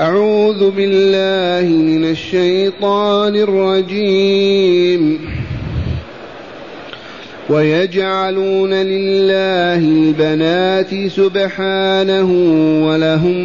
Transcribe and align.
أعوذ 0.00 0.70
بالله 0.70 1.68
من 1.68 2.04
الشيطان 2.04 3.36
الرجيم. 3.36 5.20
ويجعلون 7.50 8.72
لله 8.72 9.78
البنات 9.78 11.08
سبحانه 11.08 12.32
ولهم 12.88 13.38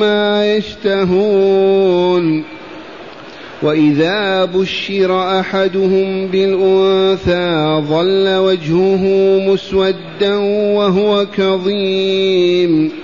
ما 0.00 0.56
يشتهون. 0.56 2.44
وإذا 3.62 4.44
بشر 4.44 5.40
أحدهم 5.40 6.26
بالأنثى 6.26 7.82
ظل 7.88 8.36
وجهه 8.36 9.04
مسودا 9.48 10.36
وهو 10.74 11.26
كظيم. 11.36 13.03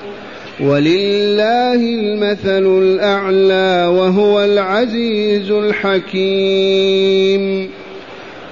ولله 0.61 1.75
المثل 1.75 2.81
الأعلى 2.81 3.87
وهو 3.97 4.43
العزيز 4.43 5.51
الحكيم. 5.51 7.01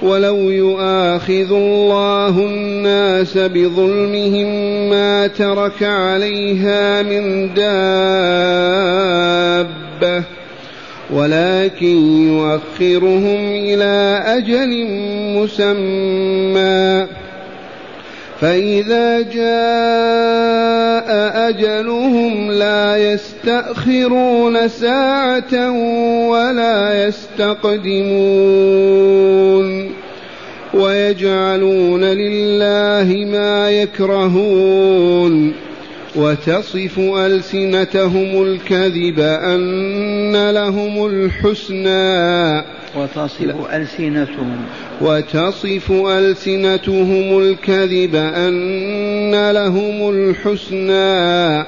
ولو 0.02 0.50
يؤاخذ 0.50 1.52
الله 1.52 2.38
الناس 2.38 3.38
بظلمهم 3.38 4.46
ما 4.90 5.26
ترك 5.26 5.82
عليها 5.82 7.02
من 7.02 7.54
دابة 7.54 8.50
ولكن 11.10 11.96
يؤخرهم 12.28 13.52
إلى 13.54 14.22
أجل 14.26 14.86
مسمى. 15.38 17.06
فإذا 18.40 19.20
جاء 19.20 19.50
أجلهم 21.48 22.50
لا 22.50 23.12
يستأخرون 23.12 24.68
ساعة 24.68 25.70
ولا 26.28 27.06
يستقدمون 27.06 28.50
ويجعلون 30.74 32.04
لله 32.04 33.24
ما 33.24 33.70
يكرهون 33.70 35.52
وتصف 36.16 36.98
ألسنتهم 36.98 38.42
الكذب 38.42 39.20
أن 39.20 40.50
لهم 40.50 41.06
الحسنى 41.06 42.79
وتصف 42.96 43.72
ألسنتهم. 43.72 44.56
وتصف 45.00 45.92
ألسنتهم 45.92 47.38
الكذب 47.38 48.14
أن 48.14 49.50
لهم 49.50 50.10
الحسنى. 50.10 51.64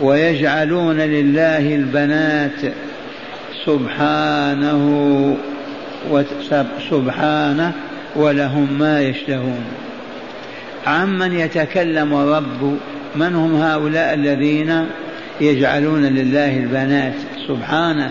ويجعلون 0.00 0.96
لله 0.96 1.74
البنات 1.74 2.74
سبحانه 3.66 5.36
سبحانه 6.90 7.72
ولهم 8.16 8.78
ما 8.78 9.02
يشتهون. 9.02 9.64
عمن 10.86 11.32
يتكلم 11.32 12.14
الرب 12.14 12.78
من 13.16 13.34
هم 13.34 13.56
هؤلاء 13.56 14.14
الذين 14.14 14.86
يجعلون 15.40 16.04
لله 16.04 16.56
البنات 16.56 17.14
سبحانه؟ 17.48 18.10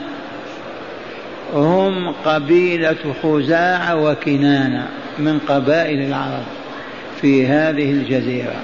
هم 1.54 2.12
قبيلة 2.26 3.14
خزاعة 3.24 3.96
وكنانة 3.96 4.88
من 5.20 5.40
قبائل 5.40 6.02
العرب. 6.02 6.57
في 7.22 7.48
هذه 7.48 7.92
الجزيرة 7.92 8.56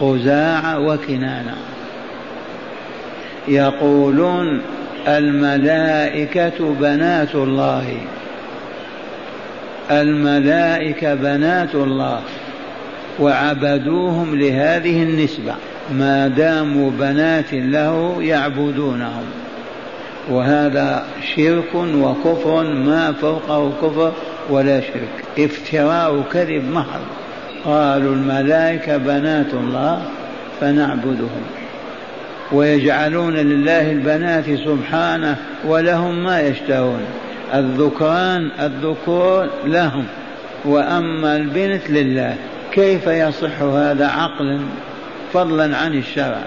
خزاعة 0.00 0.80
وكنانة. 0.80 1.56
يقولون 3.48 4.62
الملائكة 5.08 6.74
بنات 6.80 7.34
الله. 7.34 7.84
الملائكة 9.90 11.14
بنات 11.14 11.74
الله. 11.74 12.20
وعبدوهم 13.20 14.34
لهذه 14.34 15.02
النسبة. 15.02 15.54
ما 15.92 16.28
داموا 16.28 16.90
بنات 16.90 17.52
له 17.52 18.22
يعبدونهم. 18.22 19.24
وهذا 20.30 21.04
شرك 21.36 21.74
وكفر. 21.74 22.74
ما 22.74 23.12
فوقه 23.12 23.72
كفر 23.82 24.12
ولا 24.50 24.80
شرك. 24.80 25.24
افتراء 25.38 26.14
وكذب 26.14 26.64
محض. 26.72 27.21
قالوا 27.64 28.14
الملائكة 28.14 28.96
بنات 28.96 29.54
الله 29.54 30.02
فنعبدهم 30.60 31.42
ويجعلون 32.52 33.34
لله 33.34 33.92
البنات 33.92 34.44
سبحانه 34.44 35.36
ولهم 35.64 36.24
ما 36.24 36.40
يشتهون 36.40 37.00
الذكران 37.54 38.50
الذكور 38.60 39.48
لهم 39.64 40.04
وأما 40.64 41.36
البنت 41.36 41.90
لله 41.90 42.36
كيف 42.72 43.06
يصح 43.06 43.62
هذا 43.62 44.06
عقلا 44.06 44.60
فضلا 45.32 45.76
عن 45.76 45.94
الشرع 45.94 46.42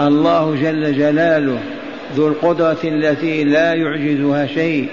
الله 0.00 0.56
جل 0.62 0.98
جلاله 0.98 1.58
ذو 2.16 2.28
القدرة 2.28 2.78
التي 2.84 3.44
لا 3.44 3.74
يعجزها 3.74 4.46
شيء 4.46 4.88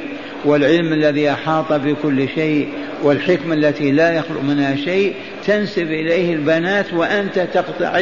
والعلم 0.45 0.93
الذي 0.93 1.31
أحاط 1.31 1.73
بكل 1.73 2.27
شيء 2.35 2.69
والحكمة 3.05 3.53
التي 3.53 3.91
لا 3.91 4.13
يخلق 4.13 4.41
منها 4.41 4.75
شيء 4.75 5.15
تنسب 5.45 5.91
إليه 5.91 6.33
البنات 6.33 6.93
وأنت 6.93 7.39
تقطع 7.39 8.01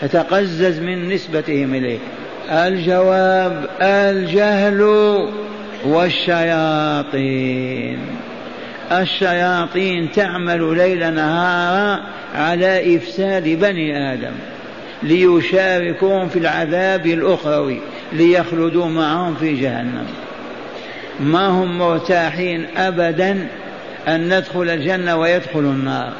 تتقزز 0.00 0.80
من 0.80 1.08
نسبتهم 1.08 1.74
إليه 1.74 1.98
الجواب 2.50 3.68
الجهل 3.82 4.80
والشياطين. 5.84 7.38
الشياطين 8.92 10.12
تعمل 10.12 10.76
ليل 10.76 11.14
نهارا 11.14 12.00
على 12.34 12.96
إفساد 12.96 13.48
بني 13.48 14.12
آدم. 14.12 14.32
ليشاركوهم 15.02 16.28
في 16.28 16.38
العذاب 16.38 17.06
الأخروي 17.06 17.80
ليخلدوا 18.12 18.86
معهم 18.86 19.34
في 19.34 19.54
جهنم. 19.54 20.06
ما 21.20 21.46
هم 21.46 21.78
مرتاحين 21.78 22.66
أبدا 22.76 23.48
أن 24.08 24.36
ندخل 24.36 24.70
الجنة 24.70 25.16
ويدخلوا 25.16 25.72
النار. 25.72 26.12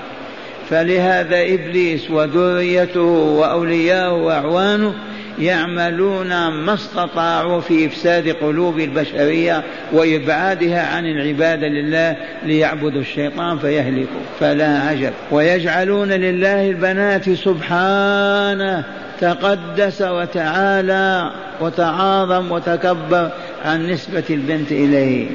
فلهذا 0.71 1.43
إبليس 1.43 2.11
وذريته 2.11 3.01
وأولياءه 3.01 4.13
وأعوانه 4.13 4.95
يعملون 5.39 6.49
ما 6.49 6.75
استطاعوا 6.75 7.61
في 7.61 7.87
إفساد 7.87 8.29
قلوب 8.29 8.81
البشرية 8.81 9.63
وإبعادها 9.93 10.87
عن 10.97 11.07
العبادة 11.07 11.69
لله 11.69 12.17
ليعبدوا 12.43 13.01
الشيطان 13.01 13.59
فيهلكوا. 13.59 14.21
فلا 14.41 14.79
عجب. 14.79 15.13
ويجعلون 15.31 16.09
لله 16.09 16.71
البنات 16.71 17.31
سبحانه. 17.31 18.85
تقدس 19.21 20.03
وتعالى 20.03 21.31
وتعاظم 21.61 22.53
وتكبر 22.53 23.31
عن 23.65 23.87
نسبة 23.87 24.25
البنت 24.31 24.73
إليه. 24.73 25.27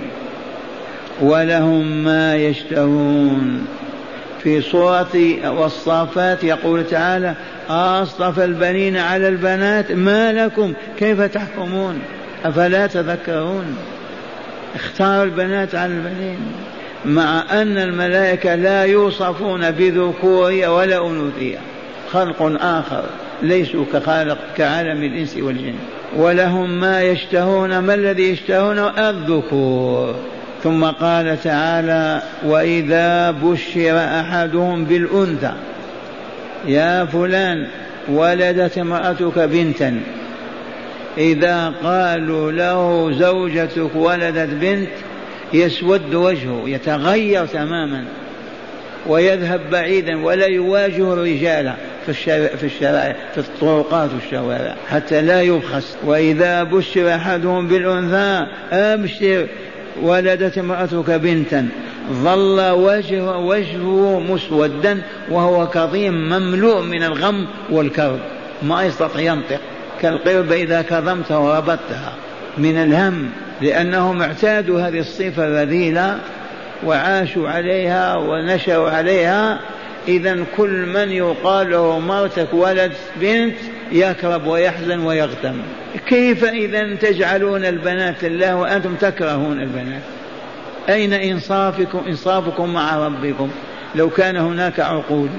ولهم 1.22 2.04
ما 2.04 2.36
يشتهون. 2.36 3.68
في 4.44 4.62
سورة 4.62 5.16
والصافات 5.46 6.44
يقول 6.44 6.88
تعالى 6.88 7.34
أصطفى 7.70 8.46
البنين 8.46 8.98
على 8.98 9.28
البنات 9.28 9.92
ما 9.92 10.34
لكم 10.34 10.74
كيف 11.00 11.22
تحكمون؟ 11.22 12.00
أفلا 12.46 12.88
تذكرون؟ 12.88 13.78
اختار 14.76 15.24
البنات 15.24 15.76
على 15.76 15.94
البنين. 15.94 16.38
مع 17.06 17.44
أن 17.52 17.78
الملائكة 17.78 18.56
لا 18.56 18.84
يوصفون 18.84 19.72
بذكورية 19.72 20.78
ولا 20.78 21.08
أنوثية. 21.08 21.58
خلق 22.12 22.42
آخر 22.62 23.04
ليسوا 23.42 23.86
كخالق 23.94 24.38
كعالم 24.58 25.04
الإنس 25.04 25.38
والجن. 25.38 25.76
ولهم 26.18 26.80
ما 26.80 27.04
يشتهون 27.04 27.80
ما 27.80 27.94
الذي 27.94 28.30
يشتهون 28.30 28.80
الذكور. 28.80 30.16
ثم 30.66 30.86
قال 30.86 31.42
تعالى 31.44 32.22
وإذا 32.46 33.32
بشر 33.32 33.98
أحدهم 33.98 34.86
بالأنثى 34.86 35.52
يا 36.68 37.06
فلان 37.06 37.68
ولدت 38.10 38.78
امرأتك 38.78 39.40
بنتا 39.40 40.02
إذا 41.18 41.74
قالوا 41.84 42.52
له 42.52 43.12
زوجتك 43.12 43.96
ولدت 43.96 44.50
بنت 44.50 44.90
يسود 45.54 46.16
وجهه 46.16 46.64
يتغير 46.66 47.46
تماما 47.46 48.06
ويذهب 49.08 49.62
بعيدا 49.72 50.26
ولا 50.26 50.46
يواجه 50.46 51.14
الرجال 51.14 51.74
في 52.06 52.14
في 52.58 52.64
الشارع 52.64 53.16
في 53.34 53.38
الطرقات 53.38 54.10
والشوارع 54.14 54.76
حتى 54.90 55.22
لا 55.22 55.42
يبخس. 55.42 55.98
وإذا 56.04 56.64
بشر 56.64 57.16
أحدهم 57.16 57.68
بالأنثى 57.68 58.48
أبشر 58.72 59.48
ولدت 60.02 60.58
امرأتك 60.58 61.12
بنتا 61.12 61.68
ظل 62.12 62.70
وجهه, 62.70 63.38
وجهه 63.38 64.20
مسودا 64.20 65.02
وهو 65.32 65.68
كظيم 65.68 66.14
مملوء 66.14 66.82
من 66.82 67.04
الغم 67.04 67.48
والكرب. 67.70 68.20
ما 68.64 68.84
يستطيع 68.84 69.22
ينطق. 69.34 69.60
كالقربة 70.02 70.56
إذا 70.56 70.82
كظمتها 70.82 71.38
وربطتها 71.38 72.14
من 72.58 72.76
الهم 72.78 73.30
لأنهم 73.62 74.22
اعتادوا 74.22 74.82
هذه 74.82 75.00
الصفة 75.00 75.48
الرذيلة 75.48 76.20
وعاشوا 76.86 77.50
عليها 77.50 78.16
ونشأوا 78.16 78.90
عليها 78.90 79.60
إذا 80.08 80.46
كل 80.58 80.86
من 80.86 81.12
يقال 81.12 81.72
له 81.72 82.00
مرتك 82.00 82.54
ولد 82.54 82.92
بنت 83.16 83.56
يكرب 83.92 84.48
ويحزن 84.48 85.00
ويغتم. 85.00 85.62
كيف 86.08 86.44
إذا 86.44 86.96
تجعلون 86.96 87.66
البنات 87.66 88.24
لله 88.24 88.56
وأنتم 88.56 88.96
تكرهون 88.96 89.62
البنات؟ 89.62 90.02
أين 90.90 91.14
إنصافكم 91.14 92.02
إنصافكم 92.08 92.74
مع 92.74 93.08
ربكم؟ 93.08 93.50
لو 93.96 94.10
كان 94.10 94.38
هناك 94.38 94.80
عقول. 94.80 95.30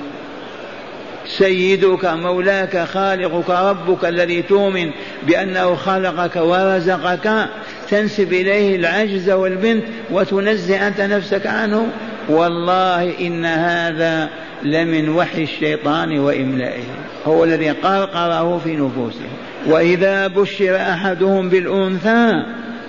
سيدك 1.26 2.04
مولاك 2.04 2.84
خالقك 2.84 3.50
ربك 3.50 4.04
الذي 4.04 4.42
تؤمن 4.42 4.90
بأنه 5.22 5.74
خلقك 5.74 6.36
ورزقك 6.36 7.48
تنسب 7.88 8.32
إليه 8.32 8.76
العجز 8.76 9.30
والبنت 9.30 9.84
وتنزه 10.10 10.88
أنت 10.88 11.00
نفسك 11.00 11.46
عنه. 11.46 11.88
والله 12.28 13.26
إن 13.26 13.44
هذا 13.44 14.28
لمن 14.62 15.08
وحي 15.08 15.43
الشيطان 15.43 16.19
وإملائه. 16.19 16.84
هو 17.26 17.44
الذي 17.44 17.70
قرقره 17.70 18.58
في 18.64 18.76
نفوسهم 18.76 19.31
وإذا 19.67 20.26
بشر 20.26 20.76
أحدهم 20.76 21.49
بالأنثى 21.49 22.43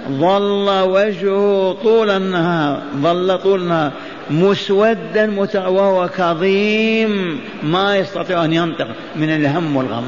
ظل 0.10 0.70
وجهه 0.70 1.78
طول 1.84 2.10
النهار 2.10 2.82
ظل 3.02 3.38
طول 3.38 3.62
النهار 3.62 3.92
مسودا 4.30 5.40
وهو 5.56 6.10
كظيم 6.18 7.40
ما 7.64 7.98
يستطيع 7.98 8.46
أن 8.46 8.54
ينطق 8.54 8.88
من 9.16 9.30
الهم 9.30 9.76
والغم. 9.76 10.04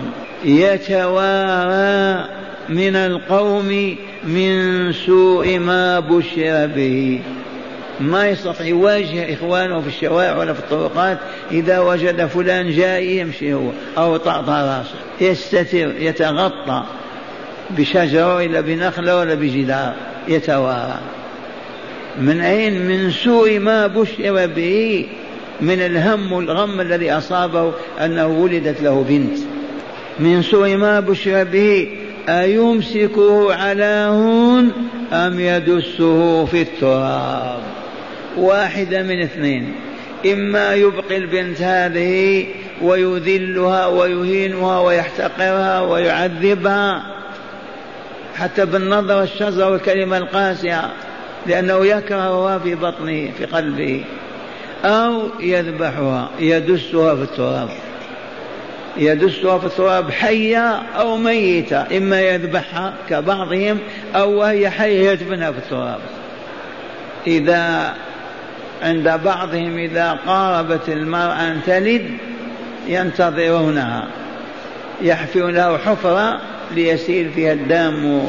يتوارى 0.46 2.26
من 2.70 2.96
القوم 2.96 3.96
من 4.24 4.92
سوء 4.92 5.60
ما 5.60 6.00
بشر 6.00 6.68
به. 6.76 7.20
ما 8.00 8.28
يستطيع 8.28 8.66
يواجه 8.66 9.34
إخوانه 9.34 9.82
في 9.82 9.88
الشوارع 9.88 10.38
ولا 10.38 10.54
في 10.54 10.60
الطرقات 10.60 11.18
إذا 11.52 11.80
وجد 11.80 12.26
فلان 12.26 12.72
جاي 12.72 13.18
يمشي 13.18 13.54
هو 13.54 13.70
أو 13.98 14.18
طعطع 14.18 14.62
راسه. 14.62 14.96
يستتر 15.22 15.96
يتغطى 16.00 16.84
بشجرة 17.70 18.36
ولا 18.36 18.62
بنخلة 18.62 19.18
ولا 19.18 19.34
بجدار 19.34 19.94
يتوارى. 20.28 21.00
من 22.22 22.42
أين؟ 22.42 22.88
من 22.88 23.12
سوء 23.12 23.60
ما 23.60 23.88
بشر 23.88 24.48
به 24.48 25.06
من 25.62 25.82
الهم 25.82 26.32
والغم 26.32 26.82
الذي 26.82 27.12
أصابه 27.12 27.74
أنه 28.00 28.28
ولدت 28.28 28.82
له 28.82 29.06
بنت. 29.10 29.40
من 30.20 30.42
سوء 30.42 30.76
ما 30.76 31.00
بشر 31.00 31.44
به 31.44 31.88
أيمسكه 32.30 33.54
على 33.54 34.08
هون 34.10 34.72
أم 35.14 35.40
يدسه 35.40 36.46
في 36.46 36.62
التراب؟ 36.62 37.69
واحدة 38.38 39.04
من 39.04 39.22
اثنين. 39.22 39.76
إما 40.26 40.74
يبقي 40.74 41.18
البنت 41.18 41.62
هذه 41.62 42.46
ويذلها 42.82 43.88
ويهينها 43.88 44.80
ويحتقرها 44.80 45.82
ويعذبها 45.82 47.04
حتى 48.36 48.66
بالنظر 48.66 49.24
الشزر 49.24 49.72
والكلمة 49.72 50.18
القاسية 50.18 50.82
لأنه 51.48 51.86
يكرهها 51.86 52.60
في 52.60 52.76
بطنه 52.76 53.32
في 53.38 53.46
قلبه 53.46 54.04
أو 54.86 55.22
يذبحها 55.40 56.30
يدسها 56.40 57.16
في 57.16 57.22
التراب. 57.22 57.70
يدسها 58.98 59.58
في 59.58 59.66
التراب 59.66 60.12
حية 60.12 60.76
أو 60.76 61.18
ميتة 61.18 61.98
إما 61.98 62.22
يذبحها 62.22 62.94
كبعضهم 63.10 63.78
أو 64.16 64.40
وهي 64.40 64.70
حية 64.70 65.10
يدفنها 65.10 65.52
في 65.52 65.58
التراب. 65.58 66.00
إذا 67.28 67.94
عند 68.84 69.20
بعضهم 69.24 69.78
إذا 69.78 70.20
قاربت 70.28 70.90
المرأة 70.90 71.52
أن 71.52 71.60
تلد 71.66 72.06
ينتظرونها 72.88 74.08
يحفرون 75.02 75.54
له 75.54 75.78
حفرة 75.78 76.42
ليسيل 76.72 77.32
فيها 77.32 77.54
الدم. 77.54 78.22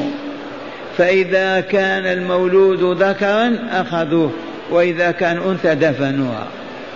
فإذا 0.97 1.59
كان 1.59 2.05
المولود 2.05 3.03
ذكرا 3.03 3.59
أخذوه 3.71 4.31
وإذا 4.69 5.11
كان 5.11 5.37
أنثى 5.37 5.75
دفنوها 5.75 6.47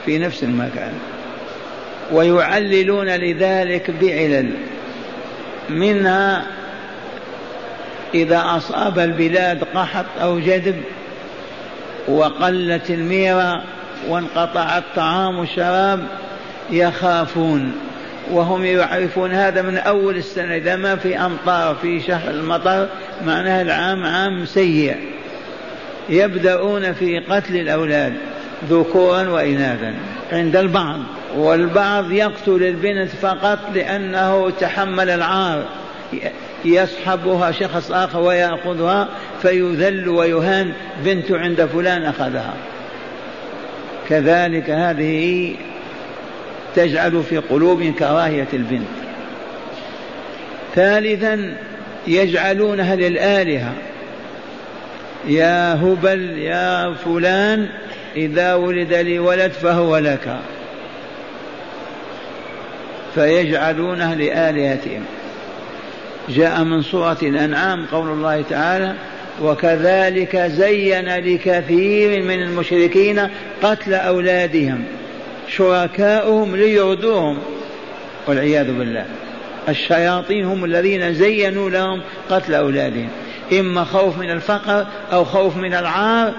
في 0.06 0.18
نفس 0.18 0.44
المكان. 0.44 0.94
ويعللون 2.12 3.10
لذلك 3.10 3.92
بعلل 4.02 4.50
منها 5.70 6.44
إذا 8.14 8.44
أصاب 8.46 9.00
البلاد 9.00 9.64
قحط 9.76 10.06
أو 10.22 10.40
جدب 10.40 10.76
وقلت 12.08 12.90
الميرة 12.90 13.64
وانقطع 14.10 14.78
الطعام 14.78 15.40
والشراب 15.40 16.08
يخافون 16.72 17.74
وهم 18.32 18.66
يعرفون 18.66 19.32
هذا 19.32 19.62
من 19.62 19.78
أول 19.78 20.18
السنة. 20.18 20.56
إذا 20.56 20.76
ما 20.76 20.96
في 20.96 21.20
أمطار 21.20 21.76
في 21.76 22.02
شهر 22.02 22.32
المطر 22.32 22.88
معناها 23.26 23.62
العام 23.62 24.06
عام 24.06 24.46
سيء. 24.46 24.96
يبدأون 26.10 26.94
في 26.94 27.20
قتل 27.20 27.56
الأولاد 27.56 28.14
ذكورا 28.70 29.30
وإناثا 29.30 29.94
عند 30.32 30.56
البعض 30.56 31.00
والبعض 31.36 32.12
يقتل 32.12 32.64
البنت 32.64 33.10
فقط 33.10 33.60
لأنه 33.74 34.50
تحمل 34.50 35.10
العار. 35.10 35.64
يصحبها 36.66 37.52
شخص 37.52 37.92
آخر 37.92 38.20
ويأخذها 38.20 39.10
فيذل 39.42 40.10
ويهان 40.10 40.74
بنت 41.04 41.32
عند 41.32 41.66
فلان 41.66 42.04
أخذها. 42.04 42.54
كذلك 44.10 44.70
هذه 44.70 45.52
تجعل 46.76 47.24
في 47.24 47.38
قلوبهم 47.38 47.94
كراهية 47.94 48.48
البنت. 48.54 48.88
ثالثا 50.76 51.58
يجعلونها 52.08 52.96
للآلهة. 52.96 53.74
يا 55.28 55.74
هبل 55.74 56.38
يا 56.40 56.94
فلان 56.94 57.70
إذا 58.16 58.54
ولد 58.54 58.94
لي 58.94 59.20
ولد 59.20 59.52
فهو 59.52 59.98
لك. 59.98 60.38
فيجعلونها 63.16 64.16
لآلهتهم. 64.16 65.06
جاء 66.30 66.64
من 66.64 66.82
سورة 66.82 67.18
الأنعام 67.24 67.86
قول 67.86 68.10
الله 68.10 68.42
تعالى 68.42 68.94
وكذلك 69.42 70.38
زين 70.38 71.16
لكثير 71.16 72.24
من 72.24 72.42
المشركين 72.44 73.28
قتل 73.64 73.94
أولادهم 73.94 74.84
شركاؤهم 75.48 76.56
ليردوهم. 76.56 77.38
والعياذ 78.28 78.78
بالله 78.78 79.06
الشياطين 79.70 80.46
هم 80.46 80.66
الذين 80.66 81.14
زينوا 81.14 81.70
لهم 81.70 82.02
قتل 82.30 82.54
أولادهم 82.54 83.10
إما 83.60 83.84
خوف 83.84 84.18
من 84.18 84.32
الفقر 84.32 84.88
أو 85.14 85.26
خوف 85.26 85.58
من 85.58 85.74
العار 85.74 86.34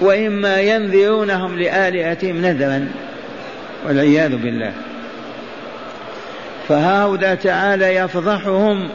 وإما 0.00 0.60
ينذرونهم 0.60 1.58
لآلهتهم 1.58 2.36
نذرا 2.42 2.88
والعياذ 3.86 4.36
بالله. 4.36 4.72
فهؤلاء 6.70 7.34
تعالى 7.34 7.94
يفضحهم 7.94 8.88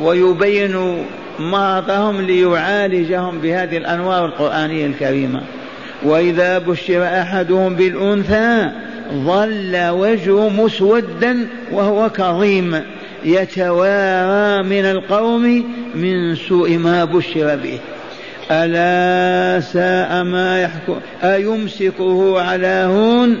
ويبين 0.00 1.04
مرضهم 1.38 2.20
ليعالجهم 2.20 3.38
بهذه 3.38 3.76
الأنوار 3.76 4.24
القرآنية 4.24 4.86
الكريمة. 4.86 5.40
وإذا 6.02 6.58
بشر 6.58 7.04
أحدهم 7.04 7.74
بالأنثى 7.74 8.70
ظل 9.12 9.88
وجهه 9.88 10.48
مسودا 10.48 11.46
وهو 11.72 12.10
كظيم 12.10 12.80
يتوارى 13.24 14.62
من 14.62 14.84
القوم 14.84 15.64
من 15.94 16.34
سوء 16.34 16.78
ما 16.78 17.04
بشر 17.04 17.56
به. 17.56 17.78
ألا 18.50 19.60
ساء 19.60 20.24
ما 20.24 20.62
يحكم 20.62 20.96
أيمسكه 21.22 22.40
على 22.40 22.86
هون؟ 22.88 23.38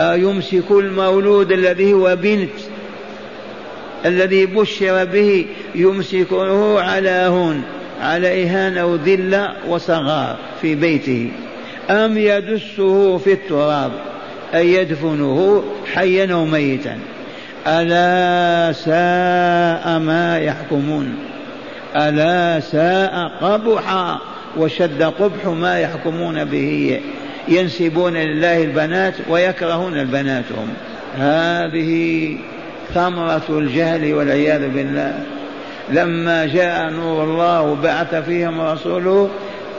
أيمسك 0.00 0.70
المولود 0.70 1.52
الذي 1.52 1.92
هو 1.92 2.16
بنت 2.16 2.50
الذي 4.04 4.46
بشر 4.46 5.04
به 5.04 5.46
يمسكه 5.74 6.80
على 6.80 7.10
هون 7.10 7.62
على 8.00 8.44
إهانة 8.44 8.86
وذلة 8.86 9.52
وصغار 9.68 10.36
في 10.62 10.74
بيته. 10.74 11.30
أم 11.90 12.18
يدسه 12.18 13.18
في 13.18 13.32
التراب 13.32 13.92
أي 14.54 14.74
يدفنه 14.74 15.64
حيا 15.94 16.34
وميتا 16.34 16.98
ألا 17.66 18.72
ساء 18.72 19.98
ما 19.98 20.38
يحكمون. 20.38 21.14
ألا 21.96 22.60
ساء 22.60 23.32
قبح 23.40 24.16
وشد 24.56 25.02
قبح 25.02 25.46
ما 25.46 25.80
يحكمون 25.80 26.44
به. 26.44 27.00
ينسبون 27.48 28.16
لله 28.16 28.62
البنات 28.62 29.14
ويكرهون 29.28 29.98
البنات 29.98 30.44
هم 30.56 30.68
هذه 31.18 32.36
ثمرة 32.94 33.42
الجهل 33.50 34.14
والعياذ 34.14 34.68
بالله. 34.68 35.14
لما 35.92 36.46
جاء 36.46 36.90
نور 36.90 37.24
الله 37.24 37.62
وبعث 37.62 38.14
فيهم 38.14 38.60
رسوله 38.60 39.30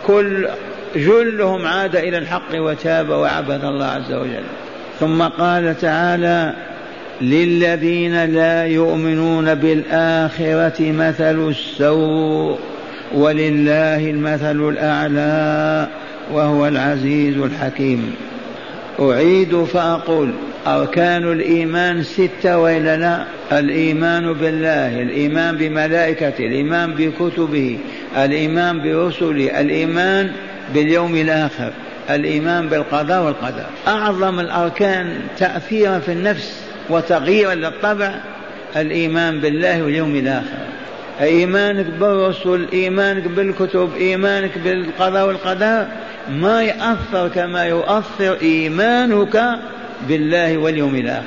كل 0.07 0.47
جلهم 0.95 1.65
عاد 1.65 1.95
إلى 1.95 2.17
الحق 2.17 2.55
وتاب 2.55 3.09
وعبد 3.09 3.63
الله 3.63 3.85
عز 3.85 4.13
وجل. 4.13 4.43
ثم 4.99 5.21
قال 5.21 5.77
تعالى 5.81 6.53
للذين 7.21 8.25
لا 8.25 8.65
يؤمنون 8.65 9.55
بالآخرة 9.55 10.91
مثل 10.91 11.49
السوء 11.49 12.59
ولله 13.13 14.09
المثل 14.09 14.69
الأعلى. 14.69 15.87
وهو 16.31 16.67
العزيز 16.67 17.37
الحكيم. 17.37 18.15
أعيد 18.99 19.63
فأقول 19.63 20.31
أركان 20.67 21.31
الإيمان 21.31 22.03
ستة 22.03 22.57
وإلا 22.57 22.97
لا؟ 22.97 23.25
الإيمان 23.59 24.33
بالله 24.33 25.01
الإيمان 25.01 25.57
بملائكته 25.57 26.45
الإيمان 26.45 26.93
بكتبه 26.93 27.77
الإيمان 28.17 28.81
برسله 28.81 29.61
الإيمان 29.61 30.31
باليوم 30.73 31.15
الآخر 31.15 31.71
الإيمان 32.09 32.67
بالقضاء 32.67 33.23
والقدر. 33.23 33.65
أعظم 33.87 34.39
الأركان 34.39 35.13
تأثيرا 35.37 35.99
في 35.99 36.11
النفس 36.11 36.61
وتغييرا 36.89 37.55
للطبع 37.55 38.15
الإيمان 38.75 39.39
بالله 39.39 39.83
واليوم 39.83 40.15
الآخر. 40.15 40.57
إيمانك 41.21 41.85
بالرسل 41.85 42.67
إيمانك 42.73 43.27
بالكتب 43.27 43.89
إيمانك 43.95 44.57
بالقضاء 44.57 45.27
والقدر. 45.27 45.87
ما 46.29 46.63
يأثر 46.63 47.27
كما 47.27 47.65
يؤثر 47.65 48.37
إيمانك 48.41 49.59
بالله 50.07 50.57
واليوم 50.57 50.95
الآخر. 50.95 51.25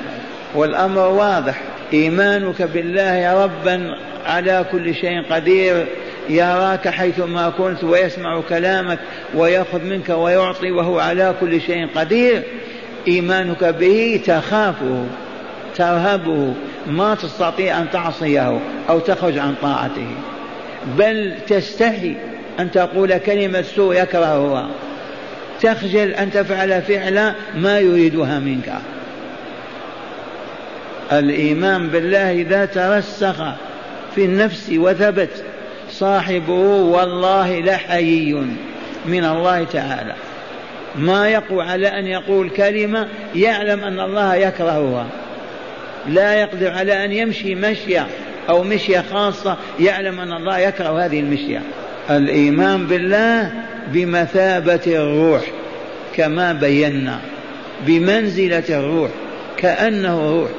والأمر 0.55 1.07
واضح. 1.07 1.61
إيمانك 1.93 2.61
بالله 2.61 3.43
ربا 3.43 3.95
على 4.25 4.65
كل 4.71 4.95
شيء 4.95 5.21
قدير. 5.31 5.85
يراك 6.29 6.87
حيثما 6.87 7.49
كنت 7.49 7.83
ويسمع 7.83 8.41
كلامك 8.49 8.99
ويأخذ 9.35 9.81
منك 9.83 10.09
ويعطي 10.09 10.71
وهو 10.71 10.99
على 10.99 11.35
كل 11.39 11.61
شيء 11.61 11.87
قدير. 11.95 12.43
إيمانك 13.07 13.63
به 13.63 14.21
تخافه 14.25 15.05
ترهبه. 15.75 16.53
ما 16.87 17.15
تستطيع 17.15 17.81
أن 17.81 17.91
تعصيه 17.91 18.59
أو 18.89 18.99
تخرج 18.99 19.37
عن 19.37 19.55
طاعته. 19.61 20.07
بل 20.97 21.33
تستحي 21.47 22.15
أن 22.59 22.71
تقول 22.71 23.17
كلمة 23.17 23.61
سوء 23.61 24.01
يكرهها. 24.01 24.69
تخجل 25.65 26.09
أن 26.11 26.31
تفعل 26.31 26.81
فعلا 26.81 27.33
ما 27.55 27.79
يريدها 27.79 28.39
منك. 28.39 28.73
الإيمان 31.11 31.87
بالله 31.87 32.31
إذا 32.31 32.65
ترسخ 32.65 33.35
في 34.15 34.25
النفس 34.25 34.71
وثبت 34.75 35.29
صاحبه 35.91 36.59
والله 36.69 37.59
لحيي 37.59 38.33
من 39.05 39.25
الله 39.25 39.63
تعالى. 39.63 40.13
ما 40.95 41.29
يقوى 41.29 41.63
على 41.63 41.87
أن 41.87 42.07
يقول 42.07 42.49
كلمة 42.49 43.07
يعلم 43.35 43.83
أن 43.83 43.99
الله 43.99 44.35
يكرهها. 44.35 45.07
لا 46.09 46.41
يقدر 46.41 46.71
على 46.71 47.05
أن 47.05 47.11
يمشي 47.11 47.55
مشية 47.55 48.07
أو 48.49 48.63
مشية 48.63 49.03
خاصة 49.13 49.57
يعلم 49.79 50.19
أن 50.19 50.33
الله 50.33 50.59
يكره 50.59 51.05
هذه 51.05 51.19
المشية. 51.19 51.61
الإيمان 52.09 52.87
بالله 52.87 53.51
بمثابة 53.93 54.81
الروح 54.87 55.41
كما 56.15 56.53
بينا. 56.53 57.19
بمنزلة 57.87 58.63
الروح 58.69 59.09
كأنه 59.57 60.31
روح. 60.31 60.49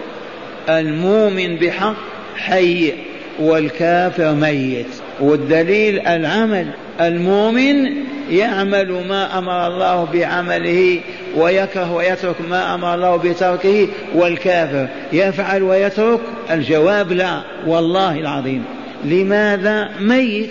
المؤمن 0.68 1.56
بحق 1.56 1.96
حي 2.36 2.92
والكافر 3.38 4.34
ميت. 4.34 4.86
والدليل 5.20 6.00
العمل 6.00 6.66
المؤمن 7.00 8.06
يعمل 8.30 8.92
ما 9.08 9.38
أمر 9.38 9.66
الله 9.66 10.04
بعمله 10.12 11.00
ويكره 11.36 11.92
ويترك 11.92 12.36
ما 12.50 12.74
أمر 12.74 12.94
الله 12.94 13.16
بتركه 13.16 13.88
والكافر 14.14 14.88
يفعل 15.12 15.62
ويترك؟ 15.62 16.20
الجواب 16.50 17.12
لا 17.12 17.40
والله 17.66 18.20
العظيم. 18.20 18.64
لماذا 19.04 19.88
ميت؟ 20.00 20.50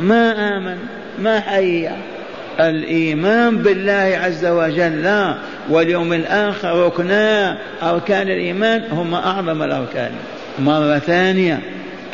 ما 0.00 0.56
آمن 0.56 0.78
ما 1.18 1.40
حي 1.40 1.88
الإيمان 2.60 3.58
بالله 3.58 4.18
عز 4.22 4.46
وجل. 4.46 5.34
واليوم 5.70 6.12
الآخر 6.12 6.86
ركنا. 6.86 7.58
أركان 7.82 8.28
الإيمان 8.28 8.82
هم 8.90 9.14
أعظم 9.14 9.62
الأركان. 9.62 10.10
مرة 10.58 10.98
ثانية 10.98 11.60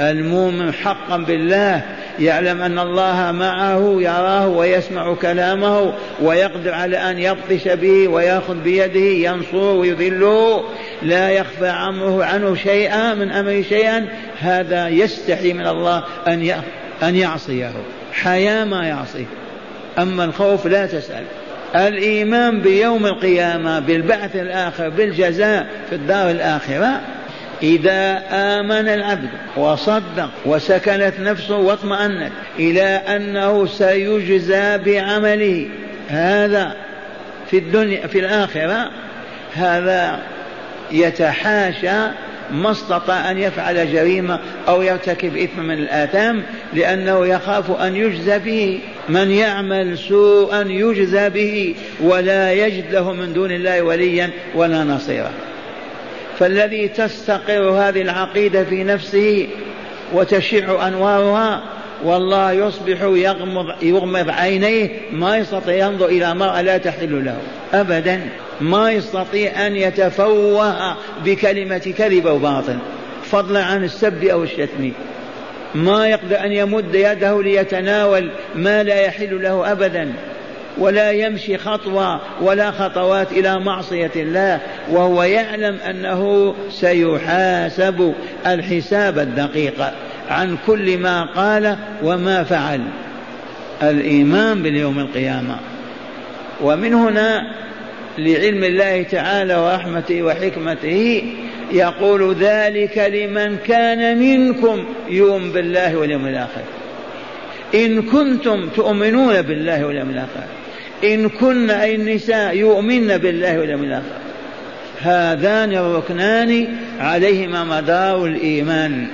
المؤمن 0.00 0.72
حقا 0.72 1.16
بالله 1.16 1.82
يعلم 2.18 2.62
أن 2.62 2.78
الله 2.78 3.32
معه 3.32 3.96
يراه 4.00 4.48
ويسمع 4.48 5.14
كلامه 5.14 5.92
ويقدر 6.22 6.74
على 6.74 6.96
أن 6.96 7.18
يبطش 7.18 7.68
به 7.68 8.08
ويأخذ 8.08 8.54
بيده 8.54 9.00
ينصره 9.00 9.72
ويذله. 9.72 10.64
لا 11.02 11.30
يخفى 11.30 11.66
امره 11.66 12.24
عنه 12.24 12.54
شيئا 12.54 13.14
من 13.14 13.30
أمره 13.30 13.62
شيئا. 13.62 14.06
هذا 14.40 14.88
يستحي 14.88 15.52
من 15.52 15.66
الله 15.66 16.04
أن 16.26 16.52
أن 17.02 17.16
يعصيه. 17.16 17.72
حيا 18.12 18.64
ما 18.64 18.86
يعصيه. 18.88 19.26
أما 19.98 20.24
الخوف 20.24 20.66
لا 20.66 20.86
تسأل. 20.86 21.24
الإيمان 21.76 22.60
بيوم 22.60 23.06
القيامة 23.06 23.78
بالبعث 23.78 24.36
الآخر 24.36 24.88
بالجزاء 24.88 25.66
في 25.88 25.94
الدار 25.94 26.30
الآخرة 26.30 27.00
إذا 27.62 28.22
آمن 28.30 28.88
العبد 28.88 29.28
وصدق 29.56 30.30
وسكنت 30.46 31.12
نفسه 31.20 31.56
واطمأنت 31.56 32.32
إلى 32.58 32.82
أنه 32.82 33.66
سيجزى 33.66 34.78
بعمله 34.78 35.68
هذا 36.08 36.76
في 37.50 37.58
الدنيا 37.58 38.06
في 38.06 38.18
الآخرة 38.18 38.90
هذا 39.54 40.18
يتحاشى 40.92 42.06
ما 42.50 42.70
استطاع 42.70 43.30
أن 43.30 43.38
يفعل 43.38 43.92
جريمة 43.92 44.40
أو 44.68 44.82
يرتكب 44.82 45.36
إثم 45.36 45.60
من 45.60 45.78
الآثام 45.78 46.42
لأنه 46.74 47.26
يخاف 47.26 47.70
أن 47.70 47.96
يجزى 47.96 48.38
به. 48.38 48.80
من 49.08 49.30
يعمل 49.30 49.98
سوءا 49.98 50.60
يجزى 50.68 51.28
به 51.28 51.74
ولا 52.00 52.52
يجد 52.52 52.92
له 52.92 53.12
من 53.12 53.32
دون 53.32 53.52
الله 53.52 53.82
وليا 53.82 54.30
ولا 54.54 54.84
نصيرا. 54.84 55.30
فالذي 56.38 56.88
تستقر 56.88 57.70
هذه 57.70 58.02
العقيدة 58.02 58.64
في 58.64 58.84
نفسه 58.84 59.46
وتشع 60.12 60.88
أنوارها 60.88 61.62
والله 62.04 62.52
يصبح 62.52 63.02
يغمض, 63.02 63.82
يغمض 63.82 64.30
عينيه 64.30 64.90
ما 65.12 65.36
يستطيع 65.36 65.86
ينظر 65.86 66.06
إلى 66.06 66.34
مرأة 66.34 66.62
لا 66.62 66.78
تحل 66.78 67.24
له. 67.24 67.36
أبدا 67.72 68.20
ما 68.60 68.92
يستطيع 68.92 69.66
أن 69.66 69.76
يتفوه 69.76 70.96
بكلمة 71.24 71.94
كذب 71.98 72.26
أو 72.26 72.38
باطل. 72.38 72.78
فضلا 73.24 73.64
عن 73.64 73.84
السب 73.84 74.24
أو 74.24 74.42
الشتم. 74.42 74.92
ما 75.74 76.08
يقدر 76.08 76.44
أن 76.44 76.52
يمد 76.52 76.94
يده 76.94 77.42
ليتناول 77.42 78.30
ما 78.54 78.82
لا 78.82 79.00
يحل 79.00 79.42
له 79.42 79.72
أبدا 79.72 80.12
ولا 80.78 81.10
يمشي 81.10 81.58
خطوة 81.58 82.20
ولا 82.42 82.70
خطوات 82.70 83.32
إلى 83.32 83.60
معصية 83.60 84.10
الله 84.16 84.60
وهو 84.90 85.22
يعلم 85.22 85.78
أنه 85.90 86.54
سيحاسب 86.70 88.14
الحساب 88.46 89.18
الدقيق 89.18 89.92
عن 90.30 90.58
كل 90.66 90.98
ما 90.98 91.24
قال 91.24 91.76
وما 92.02 92.44
فعل. 92.44 92.80
الإيمان 93.82 94.62
باليوم 94.62 94.98
القيامة. 94.98 95.56
ومن 96.60 96.94
هنا 96.94 97.42
لعلم 98.18 98.64
الله 98.64 99.02
تعالى 99.02 99.56
ورحمته 99.56 100.22
وحكمته 100.22 101.22
يقول 101.72 102.34
ذلك 102.34 102.98
لمن 102.98 103.56
كان 103.66 104.18
منكم 104.18 104.84
يؤمن 105.08 105.52
بالله 105.52 105.96
واليوم 105.96 106.26
الآخر. 106.26 106.62
إن 107.74 108.02
كنتم 108.02 108.68
تؤمنون 108.68 109.42
بالله 109.42 109.86
واليوم 109.86 110.10
الآخر. 110.10 110.44
إن 111.04 111.28
كن 111.28 111.70
أي 111.70 111.94
النساء 111.94 112.56
يؤمن 112.56 113.18
بالله 113.18 113.58
واليوم 113.58 113.84
الآخر. 113.84 114.18
هذان 115.00 115.72
الركنان 115.72 116.68
عليهما 117.00 117.64
مدار 117.64 118.24
الإيمان 118.24 119.06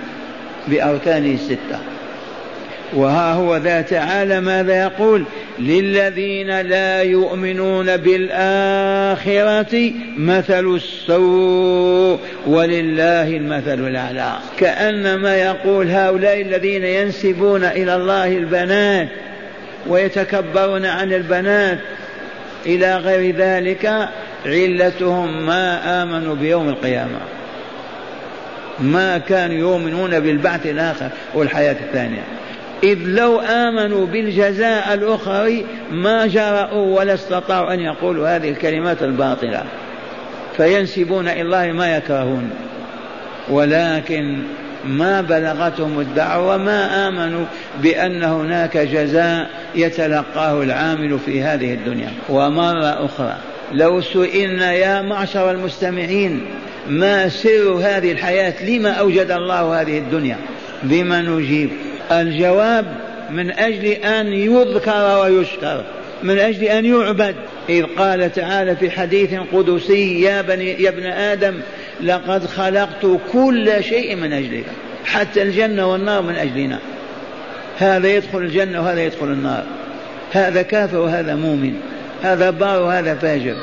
بأركانه 0.69 1.35
الستة. 1.35 1.79
وها 2.95 3.33
هو 3.33 3.57
ذا 3.57 3.81
تعالى 3.81 4.41
ماذا 4.41 4.83
يقول؟ 4.83 5.25
للذين 5.59 6.61
لا 6.61 7.03
يؤمنون 7.03 7.97
بالآخرة 7.97 9.93
مثل 10.17 10.75
السوء 10.75 12.19
ولله 12.47 13.29
المثل 13.29 13.89
الأعلى. 13.89 14.33
كأنما 14.59 15.37
يقول 15.37 15.91
هؤلاء 15.91 16.41
الذين 16.41 16.85
ينسبون 16.85 17.65
إلى 17.65 17.97
الله 17.97 18.37
البنات 18.37 19.09
ويتكبرون 19.87 20.87
عن 20.87 21.13
البنات 21.13 21.79
إلى 22.67 22.97
غير 22.97 23.37
ذلك 23.37 24.09
علتهم 24.47 25.47
ما 25.47 26.03
آمنوا 26.03 26.35
بيوم 26.35 26.69
القيامة. 26.69 27.19
ما 28.81 29.19
كانوا 29.19 29.57
يؤمنون 29.57 30.21
بالبعث 30.21 30.67
الآخر 30.67 31.09
والحياة 31.35 31.77
الثانية. 31.81 32.25
إذ 32.85 32.99
لو 33.05 33.41
آمنوا 33.41 34.07
بالجزاء 34.07 34.95
الأخرى 34.95 35.64
ما 35.91 36.26
جرؤوا 36.26 36.99
ولا 36.99 37.14
استطاعوا 37.14 37.75
أن 37.75 37.81
يقولوا 37.81 38.37
هذه 38.37 38.49
الكلمات 38.49 39.03
الباطلة. 39.03 39.62
فينسبون 40.57 41.29
إلى 41.29 41.43
الله 41.43 41.73
ما 41.73 41.97
يكرهون. 41.97 42.50
ولكن 43.49 44.43
ما 44.85 45.21
بلغتهم 45.21 46.00
الدعوة 46.00 46.57
ما 46.57 47.09
آمنوا 47.09 47.45
بأن 47.83 48.23
هناك 48.23 48.76
جزاء 48.76 49.50
يتلقاه 49.75 50.62
العامل 50.62 51.19
في 51.19 51.43
هذه 51.43 51.75
الدنيا. 51.75 52.11
ومرة 52.29 53.05
أخرى 53.05 53.37
لو 53.73 54.00
سئلنا 54.00 54.73
يا 54.73 55.03
معشر 55.03 55.50
المستمعين 55.50 56.41
ما 56.88 57.29
سر 57.29 57.73
هذه 57.83 58.12
الحياة؟ 58.12 58.64
لما 58.64 58.91
أوجد 58.91 59.31
الله 59.31 59.81
هذه 59.81 59.99
الدنيا؟ 59.99 60.37
بما 60.83 61.21
نجيب؟ 61.21 61.71
الجواب 62.13 62.87
من 63.31 63.51
أجل 63.51 63.85
أن 63.87 64.33
يذكر 64.33 65.21
ويشكر 65.23 65.85
من 66.23 66.39
أجل 66.39 66.65
أن 66.65 66.85
يعبد. 66.85 67.35
إذ 67.69 67.85
قال 67.99 68.33
تعالى 68.33 68.77
في 68.77 68.91
حديث 68.91 69.35
قدسي 69.53 70.21
يا 70.21 70.43
بني 70.43 70.83
يا 70.83 70.89
ابن 70.89 71.07
آدم 71.07 71.55
لقد 72.03 72.47
خلقت 72.47 73.07
كل 73.33 73.85
شيء 73.85 74.17
من 74.17 74.33
أجلك 74.33 74.65
حتى 75.05 75.43
الجنة 75.43 75.93
والنار 75.93 76.23
من 76.23 76.35
أجلنا. 76.35 76.79
هذا 77.79 78.09
يدخل 78.09 78.39
الجنة 78.39 78.83
وهذا 78.83 79.05
يدخل 79.05 79.27
النار. 79.27 79.65
هذا 80.33 80.63
كافر 80.63 80.99
وهذا 80.99 81.35
مؤمن 81.35 81.75
هذا 82.23 82.51
بار 82.51 82.83
وهذا 82.83 83.15
فاجر. 83.15 83.57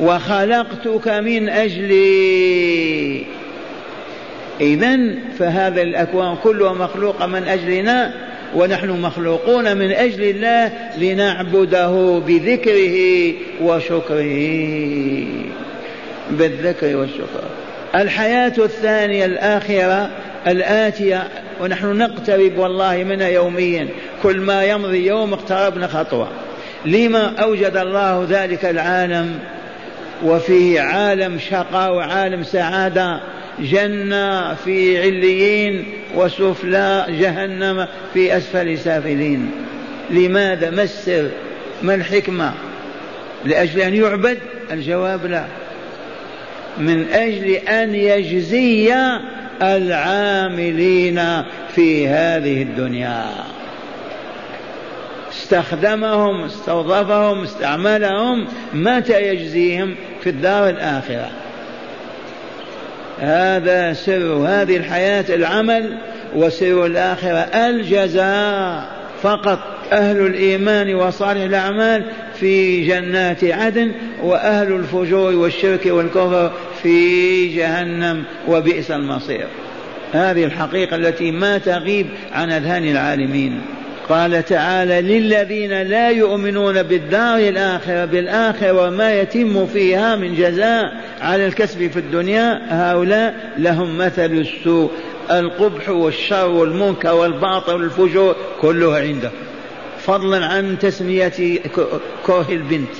وخلقتك 0.00 1.08
من 1.08 1.48
أجلي. 1.48 3.24
إذا 4.60 4.98
فهذا 5.38 5.82
الأكوان 5.82 6.36
كلها 6.42 6.72
مخلوقة 6.72 7.26
من 7.26 7.48
أجلنا 7.48 8.12
ونحن 8.54 8.90
مخلوقون 8.90 9.76
من 9.76 9.92
أجل 9.92 10.22
الله 10.22 10.72
لنعبده 10.98 12.22
بذكره 12.26 13.32
وشكره 13.62 15.26
بالذكر 16.30 16.96
والشكر. 16.96 17.42
الحياة 17.94 18.52
الثانية 18.58 19.24
الآخرة 19.24 20.10
الآتية 20.46 21.28
ونحن 21.60 21.86
نقترب 21.86 22.58
والله 22.58 23.04
منها 23.04 23.28
يوميا 23.28 23.88
كل 24.22 24.40
ما 24.40 24.64
يمضي 24.64 25.06
يوم 25.06 25.32
اقتربنا 25.32 25.86
خطوة. 25.86 26.28
لما 26.84 27.34
أوجد 27.42 27.76
الله 27.76 28.26
ذلك 28.30 28.64
العالم 28.64 29.38
وفيه 30.24 30.80
عالم 30.80 31.38
شقاء 31.38 31.92
وعالم 31.92 32.42
سعادة 32.42 33.20
جنة 33.60 34.54
في 34.54 34.98
عليين 34.98 35.84
وسفلى 36.14 37.06
جهنم 37.08 37.86
في 38.14 38.36
أسفل 38.36 38.78
سافلين. 38.78 39.50
لماذا 40.10 40.70
ما 40.70 40.82
السر 40.82 41.28
ما 41.82 41.94
الحكمة؟ 41.94 42.52
لأجل 43.44 43.80
أن 43.80 43.94
يعبد؟ 43.94 44.38
الجواب 44.72 45.26
لا. 45.26 45.44
من 46.78 47.08
أجل 47.08 47.50
أن 47.50 47.94
يجزي 47.94 48.94
العاملين 49.62 51.42
في 51.74 52.08
هذه 52.08 52.62
الدنيا. 52.62 53.24
استخدمهم 55.32 56.44
استوظفهم 56.44 57.42
استعملهم 57.42 58.46
متى 58.72 59.22
يجزيهم؟ 59.22 59.94
في 60.20 60.30
الدار 60.30 60.68
الآخرة. 60.68 61.30
هذا 63.20 63.92
سر 63.92 64.32
هذه 64.32 64.76
الحياة 64.76 65.24
العمل 65.28 65.98
وسر 66.34 66.86
الآخرة 66.86 67.38
الجزاء. 67.68 69.00
فقط 69.22 69.58
أهل 69.92 70.26
الإيمان 70.26 70.94
وصالح 70.94 71.40
الأعمال 71.40 72.04
في 72.34 72.86
جنات 72.86 73.44
عدن 73.44 73.92
وأهل 74.22 74.72
الفجور 74.72 75.34
والشرك 75.34 75.86
والكفر 75.86 76.52
في 76.82 77.46
جهنم 77.56 78.24
وبئس 78.48 78.90
المصير. 78.90 79.46
هذه 80.12 80.44
الحقيقة 80.44 80.96
التي 80.96 81.30
ما 81.30 81.58
تغيب 81.58 82.06
عن 82.32 82.52
أذهان 82.52 82.84
العالمين. 82.84 83.60
قال 84.08 84.44
تعالى 84.44 85.00
للذين 85.00 85.82
لا 85.82 86.10
يؤمنون 86.10 86.82
بالدار 86.82 87.38
الآخرة 87.38 88.04
بالآخرة 88.04 88.72
وما 88.72 89.20
يتم 89.20 89.66
فيها 89.66 90.16
من 90.16 90.34
جزاء 90.34 90.92
على 91.20 91.46
الكسب 91.46 91.90
في 91.90 91.98
الدنيا 91.98 92.60
هؤلاء 92.68 93.34
لهم 93.58 93.98
مثل 93.98 94.32
السوء 94.32 94.90
القبح 95.30 95.88
والشر 95.88 96.48
والمنكر 96.48 97.14
والباطل 97.14 97.74
والفجور 97.74 98.36
كلها 98.60 99.00
عنده 99.00 99.30
فضلا 99.98 100.46
عن 100.46 100.78
تسمية 100.78 101.58
كره 102.26 102.46
البنت. 102.50 102.90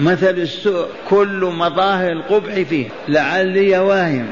مثل 0.00 0.38
السوء 0.38 0.86
كل 1.08 1.50
مظاهر 1.58 2.12
القبح 2.12 2.54
فيه. 2.54 2.86
لعلي 3.08 3.78
واهم 3.78 4.26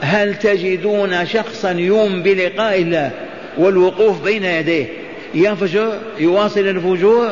هل 0.00 0.34
تجدون 0.34 1.26
شخصا 1.26 1.70
يوم 1.70 2.22
بلقاء 2.22 2.82
الله 2.82 3.10
والوقوف 3.58 4.22
بين 4.24 4.44
يديه؟ 4.44 5.01
يفجر 5.34 5.98
يواصل 6.18 6.60
الفجور 6.60 7.30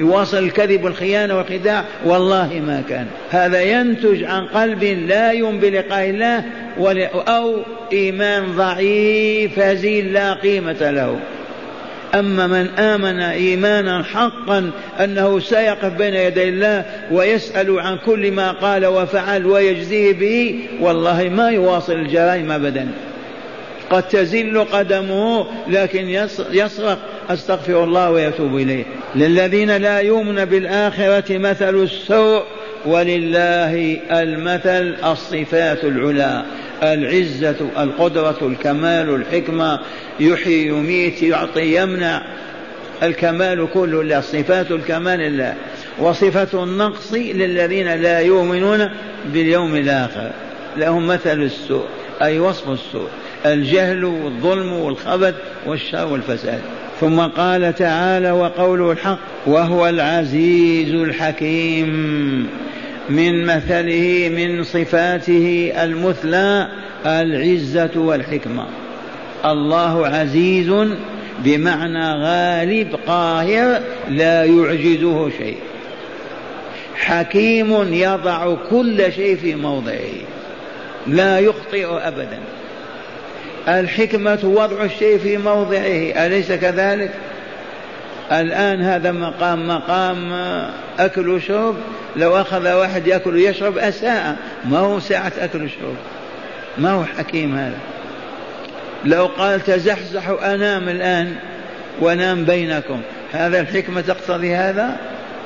يواصل 0.00 0.38
الكذب 0.38 0.84
والخيانة 0.84 1.36
والخداع. 1.36 1.84
والله 2.04 2.62
ما 2.66 2.82
كان. 2.88 3.06
هذا 3.30 3.62
ينتج 3.62 4.24
عن 4.24 4.46
قلب 4.46 4.84
لا 4.84 5.32
يؤمن 5.32 5.58
بلقاء 5.60 6.10
الله 6.10 6.44
أو 7.28 7.56
إيمان 7.92 8.56
ضعيف 8.56 9.58
هزيل 9.58 10.12
لا 10.12 10.34
قيمة 10.34 10.90
له. 10.90 11.18
أما 12.14 12.46
من 12.46 12.68
آمن 12.68 13.20
إيمانا 13.20 14.02
حقا 14.02 14.70
أنه 15.00 15.40
سيقف 15.40 15.92
بين 15.92 16.14
يدي 16.14 16.48
الله 16.48 16.84
ويسأل 17.12 17.80
عن 17.80 17.98
كل 18.06 18.32
ما 18.32 18.52
قال 18.52 18.86
وفعل 18.86 19.46
ويجزيه 19.46 20.12
به 20.12 20.60
والله 20.80 21.28
ما 21.28 21.50
يواصل 21.50 21.92
الجرائم 21.92 22.52
أبدا. 22.52 22.88
قد 23.90 24.08
تزل 24.08 24.64
قدمه 24.64 25.46
لكن 25.68 26.08
يصرخ. 26.52 26.98
أستغفر 27.30 27.84
الله 27.84 28.10
ويتوب 28.10 28.56
إليه. 28.56 28.84
للذين 29.14 29.76
لا 29.76 30.00
يؤمن 30.00 30.44
بالآخرة 30.44 31.38
مثل 31.38 31.82
السوء 31.82 32.42
ولله 32.86 34.00
المثل 34.10 34.96
الصفات 35.04 35.84
العلى 35.84 36.44
العزة 36.82 37.56
القدرة 37.78 38.38
الكمال 38.42 39.14
الحكمة 39.14 39.80
يحيي 40.20 40.66
يميت 40.66 41.22
يعطي 41.22 41.82
يمنع. 41.82 42.22
الكمال 43.02 43.68
كله 43.74 44.02
لله 44.02 44.20
صفات 44.20 44.70
الكمال 44.70 45.20
لله. 45.20 45.54
وصفة 45.98 46.64
النقص 46.64 47.12
للذين 47.12 48.02
لا 48.02 48.20
يؤمنون 48.20 48.88
باليوم 49.32 49.76
الآخر. 49.76 50.30
لهم 50.76 51.06
مثل 51.06 51.42
السوء 51.42 51.86
أي 52.22 52.38
وصف 52.38 52.70
السوء 52.70 53.08
الجهل 53.46 54.04
والظلم 54.04 54.72
والخبث 54.72 55.34
والشر 55.66 56.06
والفساد. 56.06 56.60
ثم 57.00 57.20
قال 57.20 57.74
تعالى 57.74 58.30
وقوله 58.30 58.92
الحق 58.92 59.18
وهو 59.46 59.88
العزيز 59.88 60.94
الحكيم 60.94 61.88
من 63.10 63.46
مثله 63.46 64.30
من 64.36 64.64
صفاته 64.64 65.72
المثلى 65.82 66.68
العزة 67.06 67.90
والحكمة. 67.96 68.66
الله 69.44 70.06
عزيز 70.06 70.72
بمعنى 71.38 72.12
غالب 72.12 72.98
قاهر 73.06 73.80
لا 74.08 74.44
يعجزه 74.44 75.30
شيء. 75.30 75.56
حكيم 76.96 77.94
يضع 77.94 78.54
كل 78.70 79.12
شيء 79.12 79.36
في 79.36 79.54
موضعه. 79.54 80.18
لا 81.06 81.38
يخطئ 81.38 81.86
ابدا. 81.86 82.38
الحكمة 83.68 84.38
وضع 84.44 84.84
الشيء 84.84 85.18
في 85.18 85.36
موضعه 85.36 86.26
أليس 86.26 86.52
كذلك؟ 86.52 87.10
الآن 88.32 88.82
هذا 88.82 89.12
مقام 89.12 89.68
مقام 89.68 90.32
أكل 90.98 91.28
وشرب 91.28 91.76
لو 92.16 92.36
أخذ 92.36 92.72
واحد 92.72 93.06
يأكل 93.06 93.34
ويشرب 93.34 93.78
أساء. 93.78 94.36
ما 94.64 94.78
هو 94.78 95.00
ساعة 95.00 95.32
أكل 95.40 95.64
وشرب؟ 95.64 95.96
ما 96.78 96.90
هو 96.90 97.04
حكيم 97.04 97.56
هذا؟ 97.56 97.78
لو 99.04 99.26
قال 99.26 99.60
تزحزحوا 99.60 100.54
أنام 100.54 100.88
الآن 100.88 101.34
وانام 102.00 102.44
بينكم. 102.44 103.00
هذا 103.32 103.60
الحكمة 103.60 104.00
تقتضي 104.00 104.54
هذا؟ 104.54 104.96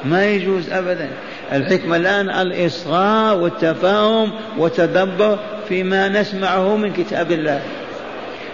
ما 0.04 0.26
يجوز 0.26 0.72
ابدا. 0.72 1.08
الحكمة 1.52 1.96
الآن 1.96 2.30
الإصغاء 2.30 3.36
والتفاهم 3.36 4.32
والتدبر 4.58 5.38
فيما 5.68 6.08
نسمعه 6.08 6.76
من 6.76 6.92
كتاب 6.92 7.32
الله. 7.32 7.62